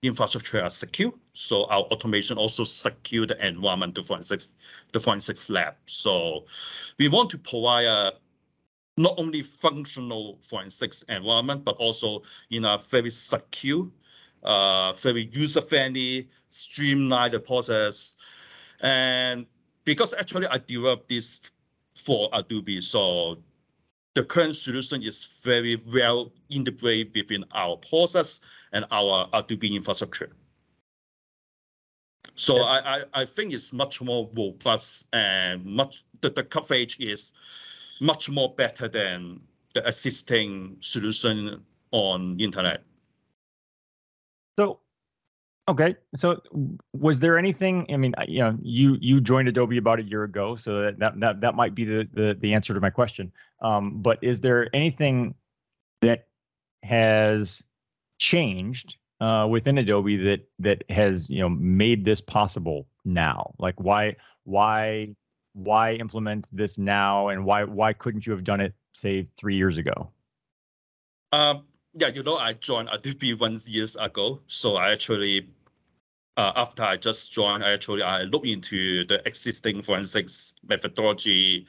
infrastructure 0.04 0.62
are 0.62 0.70
secure. 0.70 1.12
So 1.34 1.66
our 1.66 1.82
automation 1.84 2.38
also 2.38 2.64
secure 2.64 3.26
the 3.26 3.44
environment, 3.46 3.96
the 3.96 4.04
forensics, 4.04 4.56
the 4.92 5.00
forensics 5.00 5.50
lab. 5.50 5.74
So 5.88 6.46
we 7.00 7.08
want 7.08 7.32
to 7.32 7.40
provide 7.40 7.86
a 7.86 8.14
not 8.98 9.16
only 9.18 9.42
functional 9.42 10.38
forensics 10.42 11.04
environment, 11.10 11.64
but 11.64 11.76
also 11.78 12.22
in 12.52 12.66
a 12.66 12.78
very 12.78 13.10
secure, 13.10 13.90
uh, 14.44 14.94
very 14.94 15.30
user-friendly, 15.32 16.30
streamlined 16.50 17.44
process. 17.46 18.18
And 18.82 19.46
because 19.86 20.14
actually 20.14 20.48
I 20.48 20.60
developed 20.60 21.10
this 21.10 21.42
for 21.96 22.30
Adobe, 22.34 22.82
so 22.82 23.38
the 24.14 24.24
current 24.24 24.56
solution 24.56 25.02
is 25.02 25.26
very 25.42 25.82
well 25.92 26.32
integrated 26.50 27.14
within 27.16 27.44
our 27.54 27.78
process 27.78 28.42
and 28.72 28.86
our 28.92 29.28
Adobe 29.34 29.76
infrastructure. 29.76 30.36
So 32.36 32.58
Yeah. 32.58 32.64
I, 32.64 32.98
I, 32.98 33.04
I 33.22 33.26
think 33.26 33.54
it's 33.54 33.74
much 33.74 34.02
more 34.02 34.30
robust 34.36 35.08
and 35.14 35.66
much 35.66 36.04
the, 36.22 36.30
the 36.30 36.44
coverage 36.44 37.00
is 37.00 37.34
much 38.00 38.30
more 38.30 38.54
better 38.56 38.88
than 38.88 39.42
the 39.74 39.86
existing 39.88 40.78
solution 40.80 41.64
on 41.92 42.40
internet. 42.40 42.84
So, 44.58 44.80
okay. 45.68 45.96
So, 46.16 46.42
was 46.94 47.20
there 47.20 47.38
anything? 47.38 47.88
I 47.92 47.98
mean, 47.98 48.14
you 48.28 48.40
know, 48.40 48.58
you 48.62 48.98
you 49.02 49.22
joined 49.22 49.48
Adobe 49.48 49.78
about 49.78 50.00
a 50.00 50.04
year 50.04 50.24
ago, 50.24 50.56
so 50.56 50.82
that 50.82 51.00
that 51.00 51.20
that, 51.20 51.42
that 51.42 51.56
might 51.56 51.74
be 51.74 51.86
the, 51.86 52.08
the 52.14 52.38
the 52.40 52.54
answer 52.54 52.74
to 52.74 52.80
my 52.80 52.90
question. 52.90 53.32
Um, 53.62 54.02
but 54.02 54.20
is 54.22 54.42
there 54.42 54.70
anything 54.76 55.36
that 56.02 56.28
has 56.84 57.64
changed 58.20 58.98
uh, 59.22 59.48
within 59.50 59.78
Adobe 59.78 60.18
that 60.18 60.48
that 60.60 60.84
has 60.90 61.30
you 61.30 61.40
know 61.40 61.50
made 61.50 62.06
this 62.06 62.22
possible 62.22 62.88
now? 63.06 63.54
Like, 63.58 63.80
why 63.80 64.16
why 64.44 65.16
why 65.54 65.94
implement 65.94 66.48
this 66.52 66.78
now, 66.78 67.30
and 67.30 67.46
why 67.46 67.64
why 67.64 67.94
couldn't 67.94 68.26
you 68.26 68.34
have 68.34 68.44
done 68.44 68.62
it 68.62 68.74
say 68.94 69.28
three 69.38 69.56
years 69.56 69.78
ago? 69.78 70.10
Um, 71.32 71.66
yeah, 71.94 72.08
you 72.08 72.24
know, 72.24 72.38
I 72.38 72.54
joined 72.54 72.90
Adobe 72.92 73.34
one 73.46 73.60
years 73.66 73.96
ago, 73.96 74.42
so 74.48 74.76
I 74.76 74.92
actually, 74.92 75.48
uh, 76.38 76.54
after 76.56 76.84
I 76.84 76.98
just 76.98 77.32
joined, 77.32 77.64
I 77.64 77.72
actually 77.72 78.04
I 78.04 78.24
look 78.24 78.46
into 78.46 79.06
the 79.06 79.22
existing 79.28 79.82
forensics 79.82 80.54
methodology, 80.68 81.66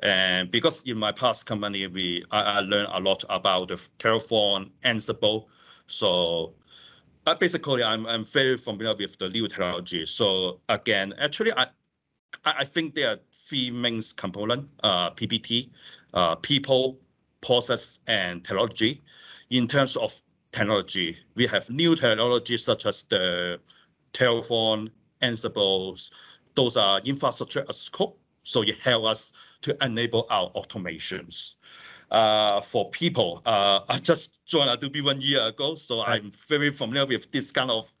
and 0.00 0.50
because 0.50 0.84
in 0.84 0.98
my 0.98 1.12
past 1.12 1.46
company 1.46 1.86
we 1.86 2.24
I, 2.30 2.40
I 2.40 2.60
learned 2.60 2.88
a 2.92 3.00
lot 3.00 3.24
about 3.28 3.68
the 3.68 3.76
Terraform, 3.98 4.70
Ansible, 4.84 5.46
so 5.86 6.54
uh, 7.26 7.34
basically 7.34 7.82
I'm 7.82 8.06
I'm 8.06 8.24
very 8.24 8.56
familiar 8.56 8.94
with 8.96 9.18
the 9.18 9.28
new 9.28 9.48
technology. 9.48 10.06
So 10.06 10.60
again, 10.68 11.14
actually 11.18 11.52
I 11.52 11.66
I 12.44 12.54
I 12.58 12.64
think 12.64 12.94
there 12.94 13.10
are 13.10 13.18
three 13.46 13.70
main 13.70 14.02
components: 14.16 14.66
uh, 14.82 15.10
PPT, 15.10 15.70
uh, 16.14 16.34
people, 16.36 16.98
process, 17.40 18.00
and 18.06 18.44
technology. 18.44 19.02
In 19.50 19.68
terms 19.68 19.96
of 19.96 20.20
technology, 20.52 21.16
we 21.34 21.46
have 21.46 21.68
new 21.70 21.94
technologies 21.94 22.64
such 22.64 22.86
as 22.86 23.04
the 23.04 23.60
Terraform, 24.12 24.90
Ansible. 25.22 26.10
Those 26.54 26.76
are 26.76 27.00
infrastructure 27.00 27.64
as 27.68 27.88
code, 27.88 28.14
so 28.42 28.62
it 28.62 28.78
helps 28.78 29.06
us 29.08 29.32
to 29.62 29.76
enable 29.84 30.26
our 30.30 30.50
automations. 30.52 31.54
Uh, 32.10 32.60
for 32.60 32.88
people, 32.90 33.42
uh, 33.46 33.80
I 33.88 33.98
just 33.98 34.44
joined 34.46 34.70
Adobe 34.70 35.00
one 35.00 35.20
year 35.20 35.46
ago, 35.48 35.74
so 35.74 36.02
I'm 36.02 36.30
very 36.30 36.70
familiar 36.70 37.06
with 37.06 37.30
this 37.32 37.50
kind 37.50 37.70
of 37.70 37.92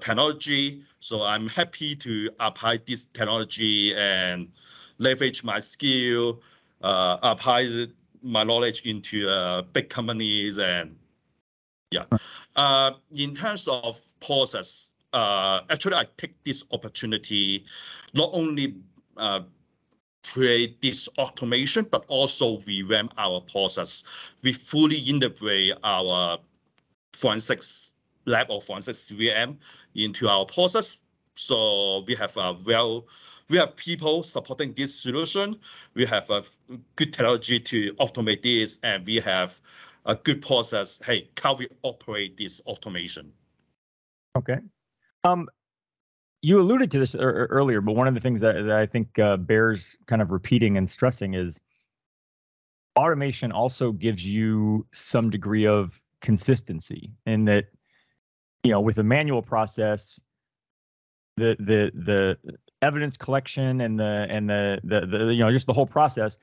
technology. 0.00 0.82
So 1.00 1.24
I'm 1.24 1.48
happy 1.48 1.94
to 1.96 2.30
apply 2.40 2.78
this 2.86 3.06
technology 3.06 3.94
and 3.94 4.48
leverage 4.98 5.44
my 5.44 5.58
skill, 5.58 6.40
uh, 6.82 7.18
apply 7.22 7.86
my 8.22 8.42
knowledge 8.42 8.86
into 8.86 9.28
uh, 9.28 9.62
big 9.62 9.88
companies 9.88 10.58
and 10.58 10.96
yeah. 11.90 12.04
Uh, 12.56 12.92
in 13.14 13.36
terms 13.36 13.68
of 13.68 14.00
process, 14.20 14.92
uh, 15.12 15.60
actually 15.70 15.94
I 15.94 16.06
take 16.16 16.42
this 16.42 16.64
opportunity 16.72 17.64
not 18.14 18.30
only 18.32 18.74
uh, 19.16 19.40
create 20.26 20.80
this 20.80 21.08
automation, 21.18 21.86
but 21.90 22.04
also 22.08 22.58
revamp 22.60 23.12
our 23.18 23.40
process. 23.40 24.02
We 24.42 24.52
fully 24.52 24.98
integrate 24.98 25.74
our 25.84 26.38
forensics 27.12 27.92
lab 28.26 28.50
or 28.50 28.60
forensics 28.60 29.10
VM 29.10 29.56
into 29.94 30.28
our 30.28 30.44
process. 30.44 31.00
So 31.34 32.04
we 32.06 32.14
have 32.14 32.36
a 32.36 32.56
well, 32.64 33.06
we 33.48 33.56
have 33.58 33.76
people 33.76 34.22
supporting 34.22 34.72
this 34.72 34.94
solution. 34.94 35.58
We 35.94 36.06
have 36.06 36.30
a 36.30 36.44
good 36.96 37.12
technology 37.12 37.60
to 37.60 37.92
automate 37.94 38.42
this, 38.42 38.78
and 38.82 39.04
we 39.06 39.16
have 39.16 39.60
a 40.06 40.14
good 40.14 40.42
process. 40.42 41.00
Hey, 41.04 41.28
how 41.40 41.54
we 41.54 41.68
operate 41.82 42.36
this 42.36 42.60
automation? 42.66 43.32
Okay. 44.36 44.58
Um, 45.24 45.48
you 46.42 46.60
alluded 46.60 46.90
to 46.90 46.98
this 46.98 47.14
ear- 47.14 47.46
earlier, 47.50 47.80
but 47.80 47.96
one 47.96 48.06
of 48.06 48.14
the 48.14 48.20
things 48.20 48.40
that, 48.40 48.54
that 48.54 48.76
I 48.76 48.86
think 48.86 49.18
uh, 49.18 49.36
bears 49.38 49.96
kind 50.06 50.20
of 50.20 50.30
repeating 50.30 50.76
and 50.76 50.88
stressing 50.88 51.34
is 51.34 51.58
automation 52.96 53.50
also 53.50 53.92
gives 53.92 54.24
you 54.24 54.86
some 54.92 55.30
degree 55.30 55.66
of 55.66 56.00
consistency 56.20 57.12
in 57.26 57.46
that, 57.46 57.66
you 58.64 58.70
know, 58.70 58.80
with 58.80 58.98
a 58.98 59.02
manual 59.02 59.42
process, 59.42 60.20
the 61.36 61.56
the 61.60 61.92
the 61.94 62.38
evidence 62.82 63.16
collection 63.16 63.80
and 63.80 63.98
the 63.98 64.26
and 64.28 64.48
the, 64.48 64.80
the 64.84 65.06
the 65.06 65.34
you 65.34 65.42
know 65.44 65.50
just 65.50 65.66
the 65.66 65.72
whole 65.72 65.86
process 65.86 66.38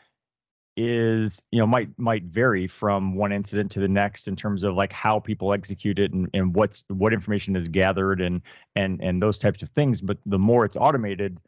is 0.78 1.44
you 1.52 1.60
know 1.60 1.68
might 1.68 1.90
might 1.98 2.24
vary 2.24 2.68
from 2.68 3.16
one 3.16 3.32
incident 3.32 3.72
to 3.72 3.80
the 3.80 3.88
next 3.88 4.28
in 4.28 4.36
terms 4.36 4.64
of 4.64 4.74
like 4.74 4.94
how 4.94 5.20
people 5.20 5.52
execute 5.52 6.00
it 6.00 6.14
and, 6.14 6.30
and 6.34 6.56
what's 6.56 6.84
what 6.88 7.12
information 7.12 7.56
is 7.56 7.68
gathered 7.68 8.22
and 8.22 8.42
and 8.76 9.02
and 9.02 9.22
those 9.22 9.38
types 9.38 9.64
of 9.64 9.70
things. 9.70 10.00
But 10.00 10.18
the 10.26 10.40
more 10.40 10.64
it's 10.64 10.78
automated 10.78 11.40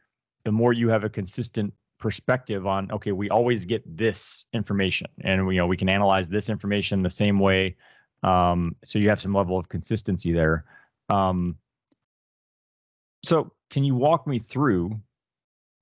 the 0.44 0.52
more 0.52 0.72
you 0.72 0.88
have 0.88 1.04
a 1.04 1.08
consistent 1.08 1.72
perspective 1.98 2.66
on 2.66 2.90
okay 2.90 3.12
we 3.12 3.30
always 3.30 3.64
get 3.64 3.82
this 3.96 4.44
information 4.52 5.06
and 5.22 5.50
you 5.52 5.58
know 5.58 5.66
we 5.66 5.76
can 5.76 5.88
analyze 5.88 6.28
this 6.28 6.50
information 6.50 7.02
the 7.02 7.08
same 7.08 7.38
way 7.38 7.76
um, 8.24 8.74
so 8.84 8.98
you 8.98 9.10
have 9.10 9.20
some 9.20 9.34
level 9.34 9.58
of 9.58 9.68
consistency 9.68 10.32
there. 10.32 10.64
Um, 11.10 11.56
so 13.22 13.52
can 13.70 13.84
you 13.84 13.94
walk 13.94 14.26
me 14.26 14.38
through 14.38 14.98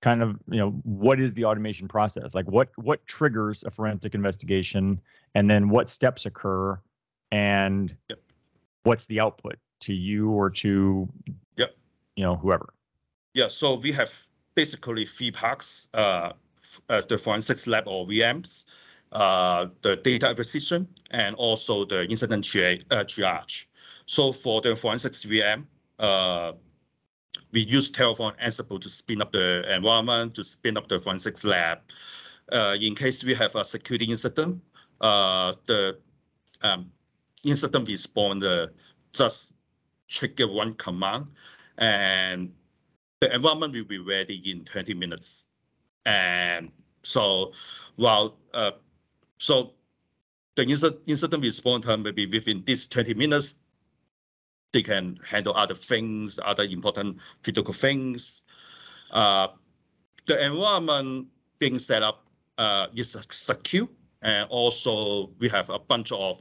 kind 0.00 0.20
of 0.22 0.36
you 0.50 0.58
know 0.58 0.70
what 0.82 1.20
is 1.20 1.32
the 1.34 1.44
automation 1.44 1.86
process? 1.86 2.34
Like 2.34 2.46
what 2.50 2.70
what 2.76 3.06
triggers 3.06 3.62
a 3.62 3.70
forensic 3.70 4.14
investigation? 4.14 5.00
And 5.34 5.48
then 5.48 5.68
what 5.68 5.88
steps 5.88 6.26
occur? 6.26 6.78
And 7.30 7.96
yep. 8.10 8.18
what's 8.82 9.06
the 9.06 9.20
output 9.20 9.56
to 9.80 9.94
you 9.94 10.30
or 10.30 10.50
to 10.50 11.08
yep. 11.56 11.76
you 12.16 12.24
know 12.24 12.34
whoever? 12.34 12.74
Yeah 13.34 13.48
so 13.48 13.74
we 13.74 13.92
have 13.92 14.12
basically 14.56 15.06
three 15.06 15.30
parts 15.30 15.88
uh, 15.94 16.32
uh, 16.88 17.02
the 17.08 17.16
forensics 17.16 17.66
lab 17.66 17.86
or 17.86 18.04
vms 18.06 18.64
uh, 19.12 19.66
the 19.82 19.96
data 19.96 20.28
acquisition 20.28 20.88
and 21.10 21.34
also 21.36 21.84
the 21.84 22.04
incident 22.08 22.44
uh, 22.46 23.04
triage 23.04 23.66
so 24.06 24.32
for 24.32 24.60
the 24.60 24.74
forensics 24.74 25.24
vm 25.24 25.66
uh, 25.98 26.52
we 27.52 27.62
use 27.62 27.90
Terraform 27.90 28.38
Ansible 28.40 28.80
to 28.80 28.88
spin 28.88 29.20
up 29.20 29.32
the 29.32 29.62
environment, 29.72 30.34
to 30.34 30.44
spin 30.44 30.76
up 30.76 30.88
the 30.88 30.98
forensics 30.98 31.44
lab. 31.44 31.78
Uh, 32.50 32.76
in 32.80 32.94
case 32.94 33.22
we 33.22 33.34
have 33.34 33.54
a 33.56 33.64
security 33.64 34.06
incident, 34.06 34.60
uh, 35.00 35.52
the 35.66 35.98
um, 36.62 36.90
incident 37.44 37.88
responder 37.88 38.70
just 39.12 39.54
trigger 40.08 40.48
one 40.48 40.74
command, 40.74 41.26
and 41.78 42.52
the 43.20 43.34
environment 43.34 43.74
will 43.74 43.84
be 43.84 43.98
ready 43.98 44.42
in 44.50 44.64
20 44.64 44.94
minutes. 44.94 45.46
And 46.06 46.70
so, 47.02 47.52
while 47.96 48.36
uh, 48.54 48.72
so 49.42 49.72
the 50.54 50.62
incident, 50.62 51.00
incident 51.08 51.42
responder 51.42 52.00
maybe 52.00 52.26
within 52.26 52.62
this 52.64 52.86
20 52.86 53.14
minutes, 53.14 53.56
they 54.72 54.82
can 54.82 55.18
handle 55.26 55.52
other 55.56 55.74
things, 55.74 56.38
other 56.44 56.62
important 56.62 57.18
critical 57.42 57.74
things. 57.74 58.44
Uh, 59.10 59.48
the 60.26 60.46
environment 60.46 61.26
being 61.58 61.80
set 61.80 62.04
up 62.04 62.24
uh, 62.56 62.86
is 62.94 63.16
secure, 63.30 63.88
and 64.22 64.48
also 64.48 65.30
we 65.40 65.48
have 65.48 65.70
a 65.70 65.78
bunch 65.80 66.12
of 66.12 66.40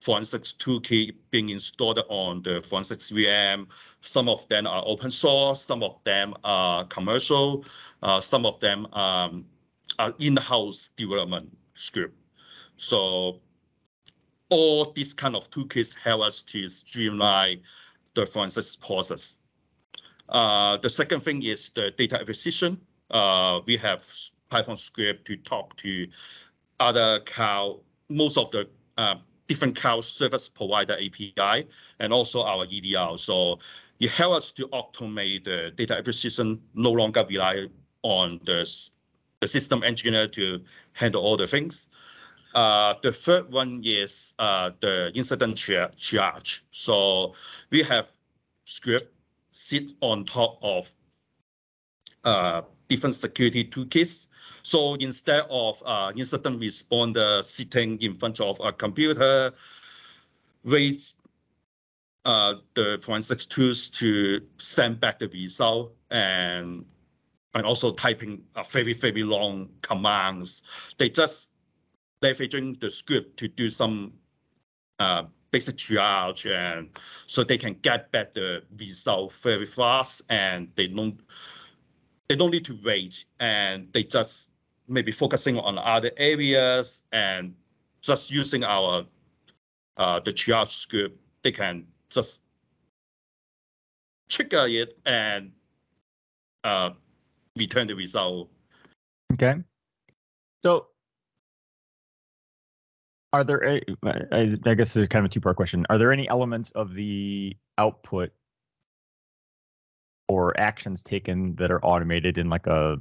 forensics 0.00 0.54
toolkit 0.54 1.14
being 1.30 1.50
installed 1.50 2.00
on 2.08 2.42
the 2.42 2.60
forensics 2.62 3.10
VM. 3.10 3.68
Some 4.00 4.28
of 4.28 4.46
them 4.48 4.66
are 4.66 4.82
open 4.84 5.12
source, 5.12 5.62
some 5.62 5.84
of 5.84 6.02
them 6.02 6.34
are 6.42 6.84
commercial, 6.86 7.64
uh, 8.02 8.20
some 8.20 8.44
of 8.44 8.58
them 8.58 8.92
um, 8.92 9.44
are 10.00 10.12
in-house 10.18 10.90
development 10.96 11.56
script. 11.78 12.14
So 12.76 13.40
all 14.48 14.92
these 14.92 15.14
kind 15.14 15.34
of 15.34 15.50
toolkits 15.50 15.96
help 15.96 16.22
us 16.22 16.42
to 16.42 16.68
streamline 16.68 17.62
the 18.14 18.26
forensics 18.26 18.76
process. 18.76 19.38
Uh, 20.28 20.76
the 20.78 20.90
second 20.90 21.20
thing 21.20 21.42
is 21.42 21.70
the 21.70 21.90
data 21.92 22.20
acquisition. 22.20 22.80
Uh, 23.10 23.60
we 23.66 23.76
have 23.76 24.04
Python 24.50 24.76
script 24.76 25.26
to 25.26 25.36
talk 25.36 25.76
to 25.76 26.06
other 26.80 27.20
cloud, 27.20 27.80
most 28.08 28.36
of 28.36 28.50
the 28.50 28.68
uh, 28.98 29.16
different 29.46 29.76
cloud 29.76 30.02
service 30.04 30.48
provider 30.48 30.94
API, 30.94 31.66
and 32.00 32.12
also 32.12 32.42
our 32.42 32.64
EDR. 32.64 33.16
So 33.16 33.58
it 34.00 34.10
helps 34.10 34.36
us 34.36 34.52
to 34.52 34.68
automate 34.68 35.44
the 35.44 35.72
data 35.74 35.96
acquisition, 35.96 36.60
no 36.74 36.90
longer 36.92 37.24
rely 37.28 37.66
on 38.02 38.40
the, 38.44 38.68
the 39.40 39.48
system 39.48 39.82
engineer 39.82 40.26
to 40.28 40.60
handle 40.92 41.22
all 41.22 41.36
the 41.36 41.46
things. 41.46 41.88
Uh, 42.54 42.94
the 43.02 43.12
third 43.12 43.52
one 43.52 43.82
is 43.84 44.32
uh, 44.38 44.70
the 44.80 45.12
incident 45.14 45.56
triage. 45.56 46.60
So 46.70 47.34
we 47.70 47.82
have 47.82 48.08
script 48.64 49.12
sit 49.50 49.92
on 50.00 50.24
top 50.24 50.58
of 50.62 50.92
uh, 52.24 52.62
different 52.88 53.14
security 53.14 53.64
toolkits. 53.64 54.28
So 54.62 54.94
instead 54.94 55.44
of 55.50 55.82
uh, 55.84 56.12
incident 56.16 56.60
responder 56.60 57.44
sitting 57.44 58.00
in 58.00 58.14
front 58.14 58.40
of 58.40 58.58
a 58.60 58.72
computer, 58.72 59.52
wait 60.64 61.14
uh, 62.24 62.54
the 62.74 62.98
forensics 63.02 63.46
tools 63.46 63.88
to 63.88 64.40
send 64.58 64.98
back 64.98 65.18
the 65.18 65.28
result 65.28 65.92
and 66.10 66.84
and 67.56 67.66
also 67.66 67.90
typing 67.90 68.42
a 68.54 68.62
very 68.62 68.92
very 68.92 69.22
long 69.22 69.68
commands. 69.82 70.62
They 70.98 71.08
just 71.08 71.50
leveraging 72.22 72.80
the 72.80 72.90
script 72.90 73.38
to 73.38 73.48
do 73.48 73.68
some 73.68 74.12
uh, 74.98 75.24
basic 75.50 75.76
triage 75.76 76.50
and 76.50 76.90
so 77.26 77.42
they 77.42 77.58
can 77.58 77.74
get 77.74 78.12
the 78.12 78.62
result 78.78 79.32
very 79.32 79.66
fast 79.66 80.22
and 80.28 80.68
they 80.74 80.86
don't 80.86 81.18
they 82.28 82.36
don't 82.36 82.50
need 82.50 82.64
to 82.64 82.78
wait 82.84 83.24
and 83.40 83.90
they 83.92 84.02
just 84.02 84.50
maybe 84.88 85.12
focusing 85.12 85.58
on 85.58 85.78
other 85.78 86.10
areas 86.16 87.04
and 87.12 87.54
just 88.02 88.30
using 88.30 88.64
our 88.64 89.04
uh, 89.96 90.20
the 90.20 90.32
triage 90.32 90.68
script 90.68 91.18
they 91.42 91.52
can 91.52 91.86
just 92.10 92.42
trigger 94.28 94.64
it 94.66 94.98
and 95.06 95.52
uh, 96.64 96.90
return 97.56 97.86
the 97.86 97.94
result 97.94 98.50
okay 99.32 99.54
so 100.62 100.86
are 103.36 103.44
there 103.44 103.64
a, 103.64 103.80
I, 104.32 104.56
I 104.64 104.74
guess 104.74 104.96
is 104.96 105.08
kind 105.08 105.24
of 105.24 105.30
a 105.30 105.32
two 105.32 105.40
part 105.40 105.56
question. 105.56 105.84
Are 105.90 105.98
there 105.98 106.10
any 106.10 106.26
elements 106.28 106.70
of 106.70 106.94
the 106.94 107.54
output 107.76 108.30
or 110.28 110.58
actions 110.58 111.02
taken 111.02 111.54
that 111.56 111.70
are 111.70 111.84
automated 111.84 112.38
in 112.38 112.48
like 112.48 112.66
a 112.66 112.96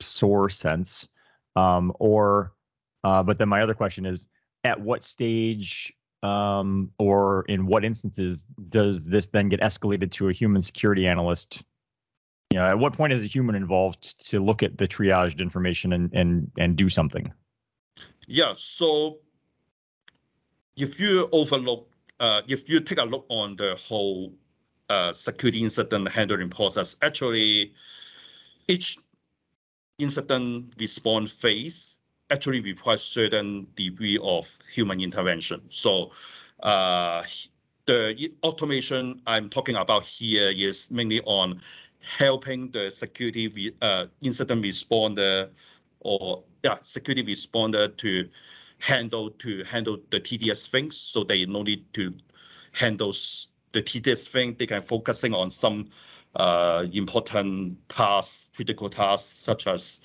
SOAR 0.00 0.48
sense? 0.48 1.08
Um, 1.56 1.92
or, 1.98 2.52
uh, 3.02 3.24
but 3.24 3.38
then 3.38 3.48
my 3.48 3.62
other 3.62 3.74
question 3.74 4.06
is 4.06 4.28
at 4.62 4.80
what 4.80 5.02
stage 5.02 5.92
um, 6.22 6.92
or 6.98 7.44
in 7.48 7.66
what 7.66 7.84
instances 7.84 8.46
does 8.68 9.06
this 9.06 9.28
then 9.28 9.48
get 9.48 9.60
escalated 9.60 10.12
to 10.12 10.28
a 10.28 10.32
human 10.32 10.62
security 10.62 11.08
analyst? 11.08 11.64
You 12.50 12.58
know, 12.58 12.64
at 12.64 12.78
what 12.78 12.94
point 12.94 13.12
is 13.12 13.22
a 13.22 13.26
human 13.26 13.54
involved 13.54 14.18
to 14.30 14.40
look 14.40 14.62
at 14.62 14.78
the 14.78 14.88
triaged 14.88 15.38
information 15.40 15.92
and 15.92 16.12
and 16.14 16.50
and 16.58 16.76
do 16.76 16.88
something? 16.88 17.32
Yeah, 18.26 18.52
so 18.56 19.18
if 20.76 20.98
you 20.98 21.28
overlook, 21.32 21.90
uh, 22.20 22.42
if 22.48 22.68
you 22.68 22.80
take 22.80 23.00
a 23.00 23.04
look 23.04 23.26
on 23.28 23.56
the 23.56 23.74
whole 23.76 24.32
uh, 24.88 25.12
security 25.12 25.62
incident 25.62 26.10
handling 26.10 26.48
process, 26.48 26.96
actually 27.02 27.74
each 28.68 28.98
incident 29.98 30.72
response 30.78 31.32
phase 31.32 31.98
actually 32.30 32.60
requires 32.60 33.02
certain 33.02 33.66
degree 33.74 34.18
of 34.22 34.56
human 34.70 35.00
intervention. 35.00 35.60
So 35.68 36.12
uh, 36.62 37.24
the 37.86 38.32
automation 38.42 39.20
I'm 39.26 39.48
talking 39.48 39.76
about 39.76 40.04
here 40.04 40.50
is 40.50 40.90
mainly 40.90 41.20
on 41.22 41.60
helping 42.00 42.70
the 42.70 42.90
security 42.90 43.74
uh, 43.82 44.06
incident 44.20 44.64
responder 44.64 45.50
or 46.00 46.42
yeah 46.62 46.76
security 46.82 47.22
responder 47.22 47.94
to 47.96 48.28
handle 48.78 49.30
to 49.30 49.64
handle 49.64 49.98
the 50.10 50.20
tedious 50.20 50.66
things, 50.66 50.96
so 50.96 51.24
they 51.24 51.44
no 51.46 51.62
need 51.62 51.84
to 51.94 52.14
handle 52.72 53.12
the 53.72 53.82
tedious 53.82 54.28
thing. 54.28 54.54
They 54.58 54.66
can 54.66 54.82
focusing 54.82 55.34
on 55.34 55.50
some 55.50 55.90
uh, 56.36 56.86
important 56.92 57.88
tasks, 57.88 58.50
critical 58.54 58.88
tasks, 58.88 59.28
such 59.28 59.66
as 59.66 60.00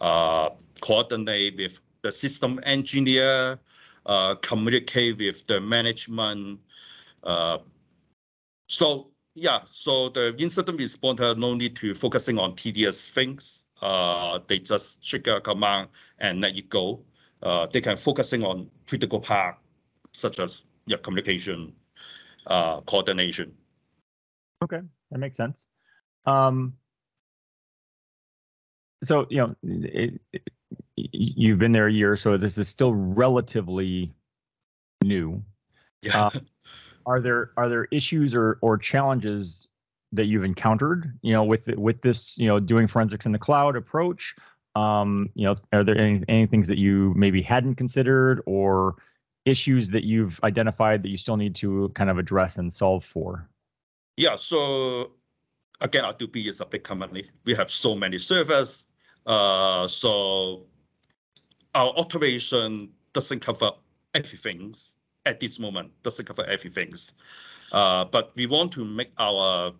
uh, 0.00 0.50
coordinate 0.80 1.56
with 1.56 1.80
the 2.02 2.12
system 2.12 2.60
engineer, 2.64 3.58
uh, 4.06 4.34
communicate 4.36 5.18
with 5.18 5.46
the 5.46 5.60
management. 5.60 6.60
Uh, 7.22 7.58
so 8.68 9.11
yeah, 9.34 9.60
so 9.66 10.08
the 10.08 10.34
incident 10.38 10.78
responder 10.78 11.36
no 11.36 11.54
need 11.54 11.76
to 11.76 11.94
focusing 11.94 12.38
on 12.38 12.54
tedious 12.56 13.08
things. 13.08 13.64
Uh, 13.80 14.38
they 14.46 14.58
just 14.58 15.06
trigger 15.06 15.36
a 15.36 15.40
command 15.40 15.88
and 16.18 16.40
let 16.40 16.56
it 16.56 16.68
go 16.68 17.02
uh, 17.42 17.66
they 17.66 17.80
can 17.80 17.96
focusing 17.96 18.44
on 18.44 18.70
critical 18.86 19.20
part 19.20 19.56
such 20.12 20.38
as 20.38 20.64
yeah, 20.86 20.96
communication, 21.02 21.72
uh, 22.46 22.80
coordination. 22.82 23.52
Okay, 24.62 24.80
that 25.10 25.18
makes 25.18 25.36
sense. 25.36 25.68
Um, 26.24 26.74
so 29.02 29.26
you 29.30 29.38
know, 29.38 29.56
it, 29.62 30.20
it, 30.32 30.42
you've 30.96 31.58
been 31.58 31.72
there 31.72 31.88
a 31.88 31.92
year, 31.92 32.16
so 32.16 32.36
this 32.36 32.58
is 32.58 32.68
still 32.68 32.94
relatively 32.94 34.12
new. 35.02 35.42
Yeah. 36.02 36.30
Are 37.06 37.20
there 37.20 37.50
are 37.56 37.68
there 37.68 37.86
issues 37.90 38.34
or 38.34 38.58
or 38.60 38.78
challenges 38.78 39.68
that 40.12 40.26
you've 40.26 40.44
encountered? 40.44 41.18
You 41.22 41.32
know, 41.32 41.44
with 41.44 41.66
with 41.68 42.02
this, 42.02 42.36
you 42.38 42.46
know, 42.46 42.60
doing 42.60 42.86
forensics 42.86 43.26
in 43.26 43.32
the 43.32 43.38
cloud 43.38 43.76
approach. 43.76 44.34
Um, 44.74 45.28
you 45.34 45.44
know, 45.44 45.56
are 45.72 45.84
there 45.84 45.98
any, 45.98 46.24
any 46.28 46.46
things 46.46 46.66
that 46.68 46.78
you 46.78 47.12
maybe 47.14 47.42
hadn't 47.42 47.74
considered 47.74 48.42
or 48.46 48.96
issues 49.44 49.90
that 49.90 50.04
you've 50.04 50.40
identified 50.44 51.02
that 51.02 51.08
you 51.08 51.16
still 51.16 51.36
need 51.36 51.54
to 51.56 51.90
kind 51.94 52.08
of 52.08 52.16
address 52.16 52.56
and 52.56 52.72
solve 52.72 53.04
for? 53.04 53.48
Yeah. 54.16 54.36
So 54.36 55.12
again, 55.80 56.04
Adobe 56.04 56.48
is 56.48 56.60
a 56.60 56.66
big 56.66 56.84
company. 56.84 57.28
We 57.44 57.54
have 57.54 57.70
so 57.70 57.94
many 57.94 58.18
servers. 58.18 58.86
Uh, 59.26 59.86
so 59.86 60.64
our 61.74 61.88
automation 61.88 62.90
doesn't 63.12 63.40
cover 63.40 63.72
everything 64.14 64.74
at 65.26 65.40
this 65.40 65.58
moment. 65.58 65.90
Doesn't 66.02 66.26
cover 66.26 66.44
everything. 66.46 66.92
Uh, 67.72 68.04
but 68.04 68.32
we 68.36 68.46
want 68.46 68.72
to 68.72 68.84
make 68.84 69.12
our 69.18 69.72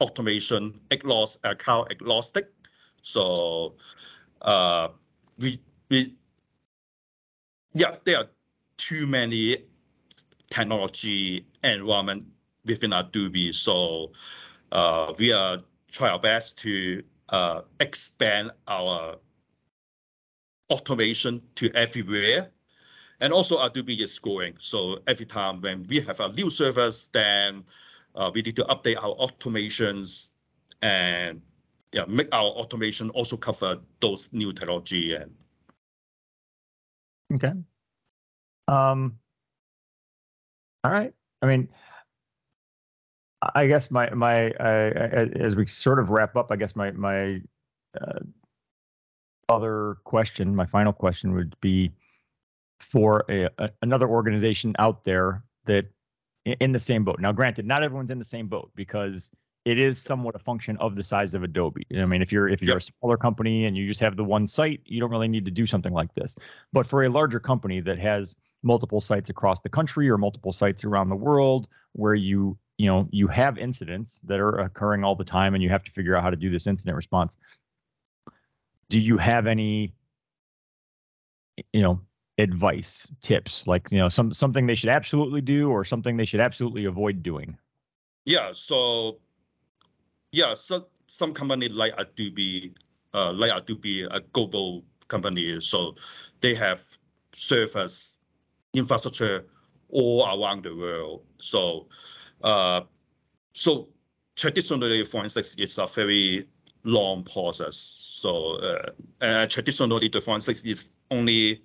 automation 0.00 0.80
account 0.90 1.90
agnostic. 1.90 2.52
So 3.02 3.74
uh, 4.42 4.88
we 5.38 5.60
we 5.88 6.14
yeah, 7.74 7.96
there 8.04 8.18
are 8.18 8.28
too 8.76 9.06
many 9.06 9.58
technology 10.50 11.46
environment 11.62 12.26
within 12.64 12.92
Adobe. 12.92 13.52
So 13.52 14.12
uh, 14.72 15.12
we 15.18 15.32
are 15.32 15.58
try 15.90 16.10
our 16.10 16.18
best 16.18 16.58
to 16.58 17.02
uh, 17.30 17.62
expand 17.80 18.50
our 18.66 19.16
automation 20.70 21.42
to 21.54 21.70
everywhere. 21.74 22.50
And 23.20 23.32
also 23.32 23.60
Adobe 23.60 24.00
is 24.00 24.18
growing. 24.18 24.54
So 24.60 25.00
every 25.06 25.26
time 25.26 25.60
when 25.60 25.84
we 25.88 26.00
have 26.00 26.20
a 26.20 26.28
new 26.32 26.50
service, 26.50 27.08
then 27.08 27.64
uh, 28.14 28.30
we 28.32 28.42
need 28.42 28.56
to 28.56 28.64
update 28.64 28.96
our 28.96 29.14
automations 29.16 30.30
and 30.82 31.42
yeah, 31.92 32.04
make 32.06 32.28
our 32.32 32.44
automation 32.44 33.10
also 33.10 33.36
cover 33.36 33.78
those 34.00 34.32
new 34.32 34.52
technology 34.52 35.14
and 35.14 35.34
Okay. 37.34 37.52
Um, 38.68 39.18
all 40.82 40.90
right. 40.90 41.12
I 41.42 41.46
mean, 41.46 41.68
I 43.54 43.66
guess 43.66 43.90
my 43.90 44.10
my 44.10 44.50
uh, 44.52 45.26
as 45.36 45.54
we 45.54 45.66
sort 45.66 45.98
of 45.98 46.10
wrap 46.10 46.36
up, 46.36 46.50
I 46.50 46.56
guess 46.56 46.74
my 46.74 46.90
my 46.92 47.42
uh, 48.00 48.20
other 49.48 49.98
question, 50.04 50.54
my 50.54 50.66
final 50.66 50.92
question 50.92 51.34
would 51.34 51.58
be 51.60 51.92
for 52.80 53.24
a, 53.28 53.48
a, 53.58 53.70
another 53.82 54.08
organization 54.08 54.74
out 54.78 55.04
there 55.04 55.42
that 55.66 55.86
in 56.44 56.72
the 56.72 56.78
same 56.78 57.04
boat. 57.04 57.20
Now, 57.20 57.32
granted, 57.32 57.66
not 57.66 57.82
everyone's 57.82 58.10
in 58.10 58.18
the 58.18 58.24
same 58.24 58.48
boat 58.48 58.70
because 58.74 59.30
it 59.64 59.78
is 59.78 60.00
somewhat 60.00 60.34
a 60.34 60.38
function 60.38 60.76
of 60.78 60.94
the 60.94 61.02
size 61.02 61.34
of 61.34 61.42
Adobe. 61.42 61.86
I 61.94 62.06
mean, 62.06 62.22
if 62.22 62.32
you're 62.32 62.48
if 62.48 62.62
you're 62.62 62.76
yep. 62.76 62.78
a 62.78 62.92
smaller 63.00 63.16
company 63.16 63.66
and 63.66 63.76
you 63.76 63.86
just 63.86 64.00
have 64.00 64.16
the 64.16 64.24
one 64.24 64.46
site, 64.46 64.80
you 64.84 65.00
don't 65.00 65.10
really 65.10 65.28
need 65.28 65.44
to 65.44 65.50
do 65.50 65.66
something 65.66 65.92
like 65.92 66.14
this. 66.14 66.36
But 66.72 66.86
for 66.86 67.04
a 67.04 67.08
larger 67.10 67.40
company 67.40 67.80
that 67.80 67.98
has 67.98 68.34
multiple 68.62 69.00
sites 69.00 69.30
across 69.30 69.60
the 69.60 69.68
country 69.68 70.08
or 70.08 70.18
multiple 70.18 70.52
sites 70.52 70.84
around 70.84 71.08
the 71.08 71.16
world 71.16 71.68
where 71.92 72.14
you 72.14 72.56
you 72.76 72.86
know 72.86 73.08
you 73.10 73.28
have 73.28 73.58
incidents 73.58 74.20
that 74.24 74.40
are 74.40 74.60
occurring 74.60 75.04
all 75.04 75.14
the 75.14 75.24
time 75.24 75.54
and 75.54 75.62
you 75.62 75.68
have 75.68 75.84
to 75.84 75.90
figure 75.92 76.16
out 76.16 76.22
how 76.22 76.30
to 76.30 76.36
do 76.36 76.50
this 76.50 76.66
incident 76.66 76.96
response 76.96 77.36
do 78.88 78.98
you 78.98 79.16
have 79.16 79.46
any 79.46 79.94
you 81.72 81.82
know 81.82 82.00
advice 82.38 83.10
tips 83.20 83.66
like 83.66 83.90
you 83.90 83.98
know 83.98 84.08
some 84.08 84.32
something 84.32 84.66
they 84.66 84.74
should 84.74 84.88
absolutely 84.90 85.40
do 85.40 85.70
or 85.70 85.84
something 85.84 86.16
they 86.16 86.24
should 86.24 86.40
absolutely 86.40 86.84
avoid 86.84 87.22
doing 87.22 87.56
yeah 88.24 88.50
so 88.52 89.18
yeah 90.32 90.54
so 90.54 90.86
some 91.08 91.34
company 91.34 91.68
like 91.68 91.92
adobe 91.98 92.72
uh, 93.14 93.32
like 93.32 93.50
adobe 93.52 94.02
a 94.02 94.20
global 94.32 94.84
company 95.08 95.60
so 95.60 95.94
they 96.40 96.54
have 96.54 96.82
servers 97.34 98.18
infrastructure 98.74 99.46
all 99.88 100.24
around 100.26 100.62
the 100.62 100.74
world 100.76 101.24
so 101.38 101.88
uh, 102.44 102.80
so 103.52 103.88
traditionally 104.36 105.02
forensics 105.04 105.54
is 105.56 105.78
a 105.78 105.86
very 105.86 106.46
long 106.84 107.24
process. 107.24 107.76
So 107.76 108.56
uh, 108.56 108.90
uh, 109.20 109.46
traditionally 109.46 110.08
the 110.08 110.20
forensics 110.20 110.64
is 110.64 110.90
only 111.10 111.62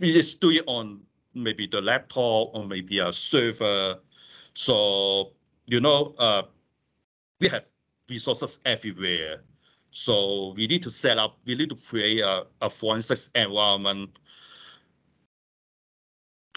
we 0.00 0.12
just 0.12 0.40
do 0.40 0.50
it 0.50 0.64
on 0.66 1.00
maybe 1.34 1.66
the 1.66 1.80
laptop 1.80 2.50
or 2.54 2.64
maybe 2.66 2.98
a 2.98 3.12
server. 3.12 3.98
So 4.54 5.32
you 5.66 5.80
know 5.80 6.14
uh, 6.18 6.42
we 7.40 7.48
have 7.48 7.66
resources 8.08 8.60
everywhere. 8.64 9.42
So 9.90 10.54
we 10.56 10.66
need 10.66 10.82
to 10.84 10.90
set 10.90 11.18
up, 11.18 11.38
we 11.44 11.54
need 11.54 11.68
to 11.68 11.76
create 11.76 12.20
a, 12.20 12.46
a 12.62 12.70
forensics 12.70 13.30
environment. 13.34 14.18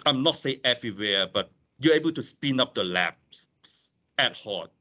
I'm 0.06 0.24
not 0.24 0.36
saying 0.36 0.62
everywhere, 0.64 1.28
but 1.34 1.52
you're 1.80 1.94
able 1.94 2.14
to 2.14 2.24
spin 2.24 2.60
up 2.62 2.76
the 2.76 2.84
labs 2.84 3.48
ad 4.18 4.38
hoc, 4.38 4.72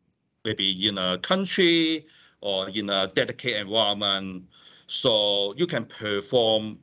maybe 0.44 0.86
in 0.86 0.98
a 0.98 1.18
country 1.18 2.06
or 2.40 2.68
in 2.68 2.90
a 2.90 3.10
dedicated 3.14 3.62
environment. 3.62 4.44
So 4.86 5.54
you 5.56 5.66
can 5.66 5.84
perform 5.86 6.78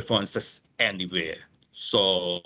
forensics 0.00 0.62
anywhere. 0.78 1.36
So 1.72 2.40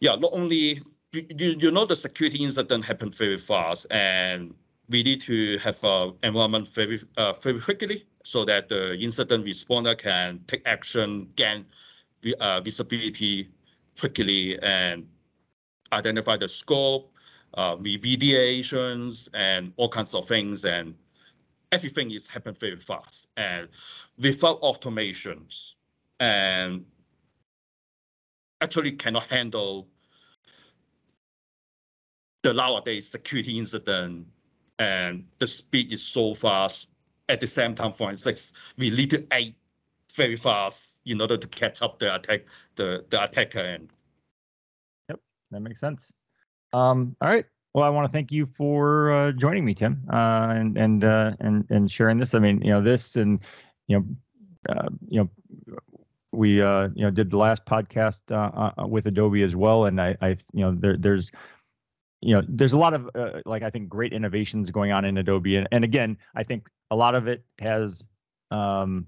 yeah, 0.00 0.16
not 0.16 0.30
only 0.32 0.82
you, 1.12 1.56
you 1.58 1.70
know 1.70 1.84
the 1.84 1.96
security 1.96 2.44
incident 2.44 2.84
happen 2.84 3.10
very 3.10 3.38
fast 3.38 3.86
and 3.90 4.54
we 4.90 5.02
need 5.02 5.20
to 5.22 5.58
have 5.58 5.82
an 5.84 6.14
environment 6.22 6.68
very 6.68 7.00
uh, 7.16 7.32
very 7.32 7.60
quickly 7.60 8.06
so 8.24 8.44
that 8.44 8.68
the 8.68 8.94
incident 8.96 9.44
responder 9.44 9.96
can 9.96 10.40
take 10.46 10.62
action, 10.66 11.30
gain 11.36 11.64
uh, 12.40 12.60
visibility 12.60 13.48
quickly 13.98 14.58
and 14.62 15.06
identify 15.92 16.36
the 16.36 16.48
scope, 16.48 17.10
uh, 17.54 17.76
remediations, 17.76 19.28
and 19.32 19.72
all 19.76 19.88
kinds 19.88 20.14
of 20.14 20.26
things. 20.26 20.64
And 20.64 20.94
everything 21.72 22.10
is 22.10 22.26
happening 22.26 22.54
very 22.54 22.76
fast 22.76 23.28
and 23.36 23.68
without 24.18 24.60
automations 24.62 25.74
and 26.20 26.84
actually 28.60 28.92
cannot 28.92 29.24
handle 29.24 29.86
the 32.42 32.52
nowadays 32.52 33.08
security 33.08 33.58
incident 33.58 34.26
and 34.78 35.24
the 35.38 35.46
speed 35.46 35.92
is 35.92 36.02
so 36.02 36.34
fast 36.34 36.88
at 37.28 37.40
the 37.40 37.46
same 37.46 37.74
time 37.74 37.90
forensics 37.90 38.52
we 38.78 38.90
need 38.90 39.10
to 39.10 39.26
act 39.32 39.52
very 40.14 40.36
fast 40.36 41.02
in 41.06 41.20
order 41.20 41.36
to 41.36 41.46
catch 41.48 41.82
up 41.82 41.98
the 41.98 42.14
attack 42.14 42.42
the 42.76 43.04
the 43.10 43.22
attacker 43.22 43.60
and 43.60 43.88
Yep, 45.08 45.20
that 45.50 45.60
makes 45.60 45.80
sense. 45.80 46.12
Um, 46.72 47.16
all 47.20 47.30
right. 47.30 47.44
Well, 47.74 47.84
I 47.84 47.90
want 47.90 48.06
to 48.06 48.12
thank 48.12 48.32
you 48.32 48.46
for 48.56 49.12
uh, 49.12 49.32
joining 49.32 49.64
me, 49.64 49.74
Tim, 49.74 50.02
uh, 50.12 50.48
and 50.50 50.76
and 50.76 51.04
uh, 51.04 51.32
and 51.40 51.64
and 51.70 51.90
sharing 51.90 52.18
this. 52.18 52.34
I 52.34 52.38
mean, 52.38 52.60
you 52.62 52.70
know, 52.70 52.82
this 52.82 53.16
and 53.16 53.40
you 53.86 53.98
know, 53.98 54.06
uh, 54.74 54.88
you 55.06 55.20
know, 55.20 55.78
we 56.32 56.60
uh, 56.60 56.88
you 56.94 57.04
know 57.04 57.10
did 57.10 57.30
the 57.30 57.38
last 57.38 57.64
podcast 57.64 58.20
uh, 58.30 58.86
with 58.86 59.06
Adobe 59.06 59.42
as 59.42 59.56
well, 59.56 59.86
and 59.86 60.00
I, 60.00 60.16
I 60.20 60.28
you 60.52 60.64
know, 60.64 60.74
there, 60.78 60.96
there's 60.96 61.30
you 62.20 62.34
know, 62.34 62.42
there's 62.48 62.72
a 62.72 62.78
lot 62.78 62.94
of 62.94 63.08
like 63.46 63.62
I 63.62 63.70
think 63.70 63.88
great 63.88 64.12
innovations 64.12 64.70
going 64.70 64.92
on 64.92 65.04
in 65.04 65.16
Adobe, 65.18 65.56
and, 65.56 65.68
and 65.72 65.84
again, 65.84 66.18
I 66.34 66.42
think 66.42 66.68
a 66.90 66.96
lot 66.96 67.14
of 67.14 67.28
it 67.28 67.44
has 67.60 68.06
um, 68.50 69.06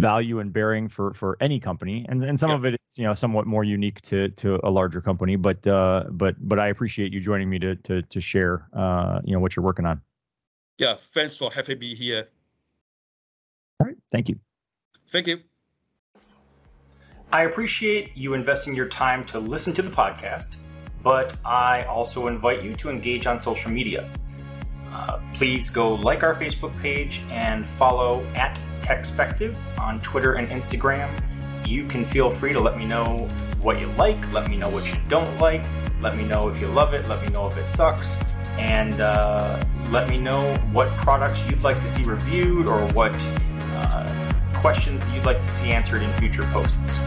value 0.00 0.40
and 0.40 0.52
bearing 0.52 0.88
for 0.88 1.12
for 1.14 1.36
any 1.40 1.58
company. 1.58 2.04
And 2.08 2.22
and 2.22 2.38
some 2.38 2.50
of 2.50 2.64
it 2.64 2.74
is 2.74 2.98
you 2.98 3.04
know 3.04 3.14
somewhat 3.14 3.46
more 3.46 3.64
unique 3.64 4.00
to 4.02 4.28
to 4.30 4.60
a 4.64 4.70
larger 4.70 5.00
company. 5.00 5.36
But 5.36 5.66
uh 5.66 6.04
but 6.10 6.36
but 6.40 6.58
i 6.58 6.68
appreciate 6.68 7.12
you 7.12 7.20
joining 7.20 7.48
me 7.48 7.58
to 7.60 7.76
to 7.76 8.02
to 8.02 8.20
share 8.20 8.68
uh 8.74 9.20
you 9.24 9.32
know 9.32 9.40
what 9.40 9.56
you're 9.56 9.64
working 9.64 9.86
on. 9.86 10.00
Yeah. 10.78 10.96
Thanks 10.98 11.36
for 11.36 11.50
having 11.50 11.78
me 11.78 11.94
here. 11.94 12.28
All 13.80 13.86
right. 13.86 13.96
Thank 14.12 14.28
you. 14.28 14.38
Thank 15.08 15.26
you 15.28 15.40
i 17.32 17.42
appreciate 17.42 18.16
you 18.16 18.34
investing 18.34 18.74
your 18.74 18.88
time 18.88 19.24
to 19.26 19.38
listen 19.38 19.72
to 19.72 19.82
the 19.82 19.90
podcast 19.90 20.56
but 21.02 21.36
i 21.44 21.82
also 21.82 22.26
invite 22.26 22.62
you 22.62 22.74
to 22.74 22.88
engage 22.88 23.26
on 23.26 23.38
social 23.38 23.70
media 23.70 24.08
uh, 24.92 25.20
please 25.34 25.70
go 25.70 25.94
like 25.94 26.22
our 26.22 26.34
facebook 26.34 26.76
page 26.80 27.20
and 27.30 27.66
follow 27.66 28.24
at 28.34 28.58
Techspective 28.86 29.58
on 29.80 30.00
Twitter 30.00 30.34
and 30.34 30.48
Instagram. 30.48 31.10
You 31.66 31.86
can 31.86 32.04
feel 32.04 32.30
free 32.30 32.52
to 32.52 32.60
let 32.60 32.78
me 32.78 32.86
know 32.86 33.28
what 33.60 33.80
you 33.80 33.88
like, 33.98 34.32
let 34.32 34.48
me 34.48 34.56
know 34.56 34.68
what 34.68 34.86
you 34.86 34.94
don't 35.08 35.36
like, 35.38 35.64
let 36.00 36.16
me 36.16 36.24
know 36.24 36.48
if 36.48 36.60
you 36.60 36.68
love 36.68 36.94
it, 36.94 37.08
let 37.08 37.20
me 37.20 37.28
know 37.32 37.48
if 37.48 37.56
it 37.56 37.68
sucks. 37.68 38.16
and 38.58 39.00
uh, 39.00 39.60
let 39.90 40.08
me 40.08 40.18
know 40.18 40.54
what 40.72 40.88
products 40.98 41.40
you'd 41.50 41.62
like 41.62 41.76
to 41.76 41.88
see 41.88 42.04
reviewed 42.04 42.68
or 42.68 42.80
what 42.92 43.14
uh, 43.74 44.25
questions 44.66 45.00
that 45.00 45.14
you'd 45.14 45.24
like 45.24 45.40
to 45.40 45.48
see 45.52 45.70
answered 45.70 46.02
in 46.02 46.12
future 46.14 46.42
posts. 46.50 46.98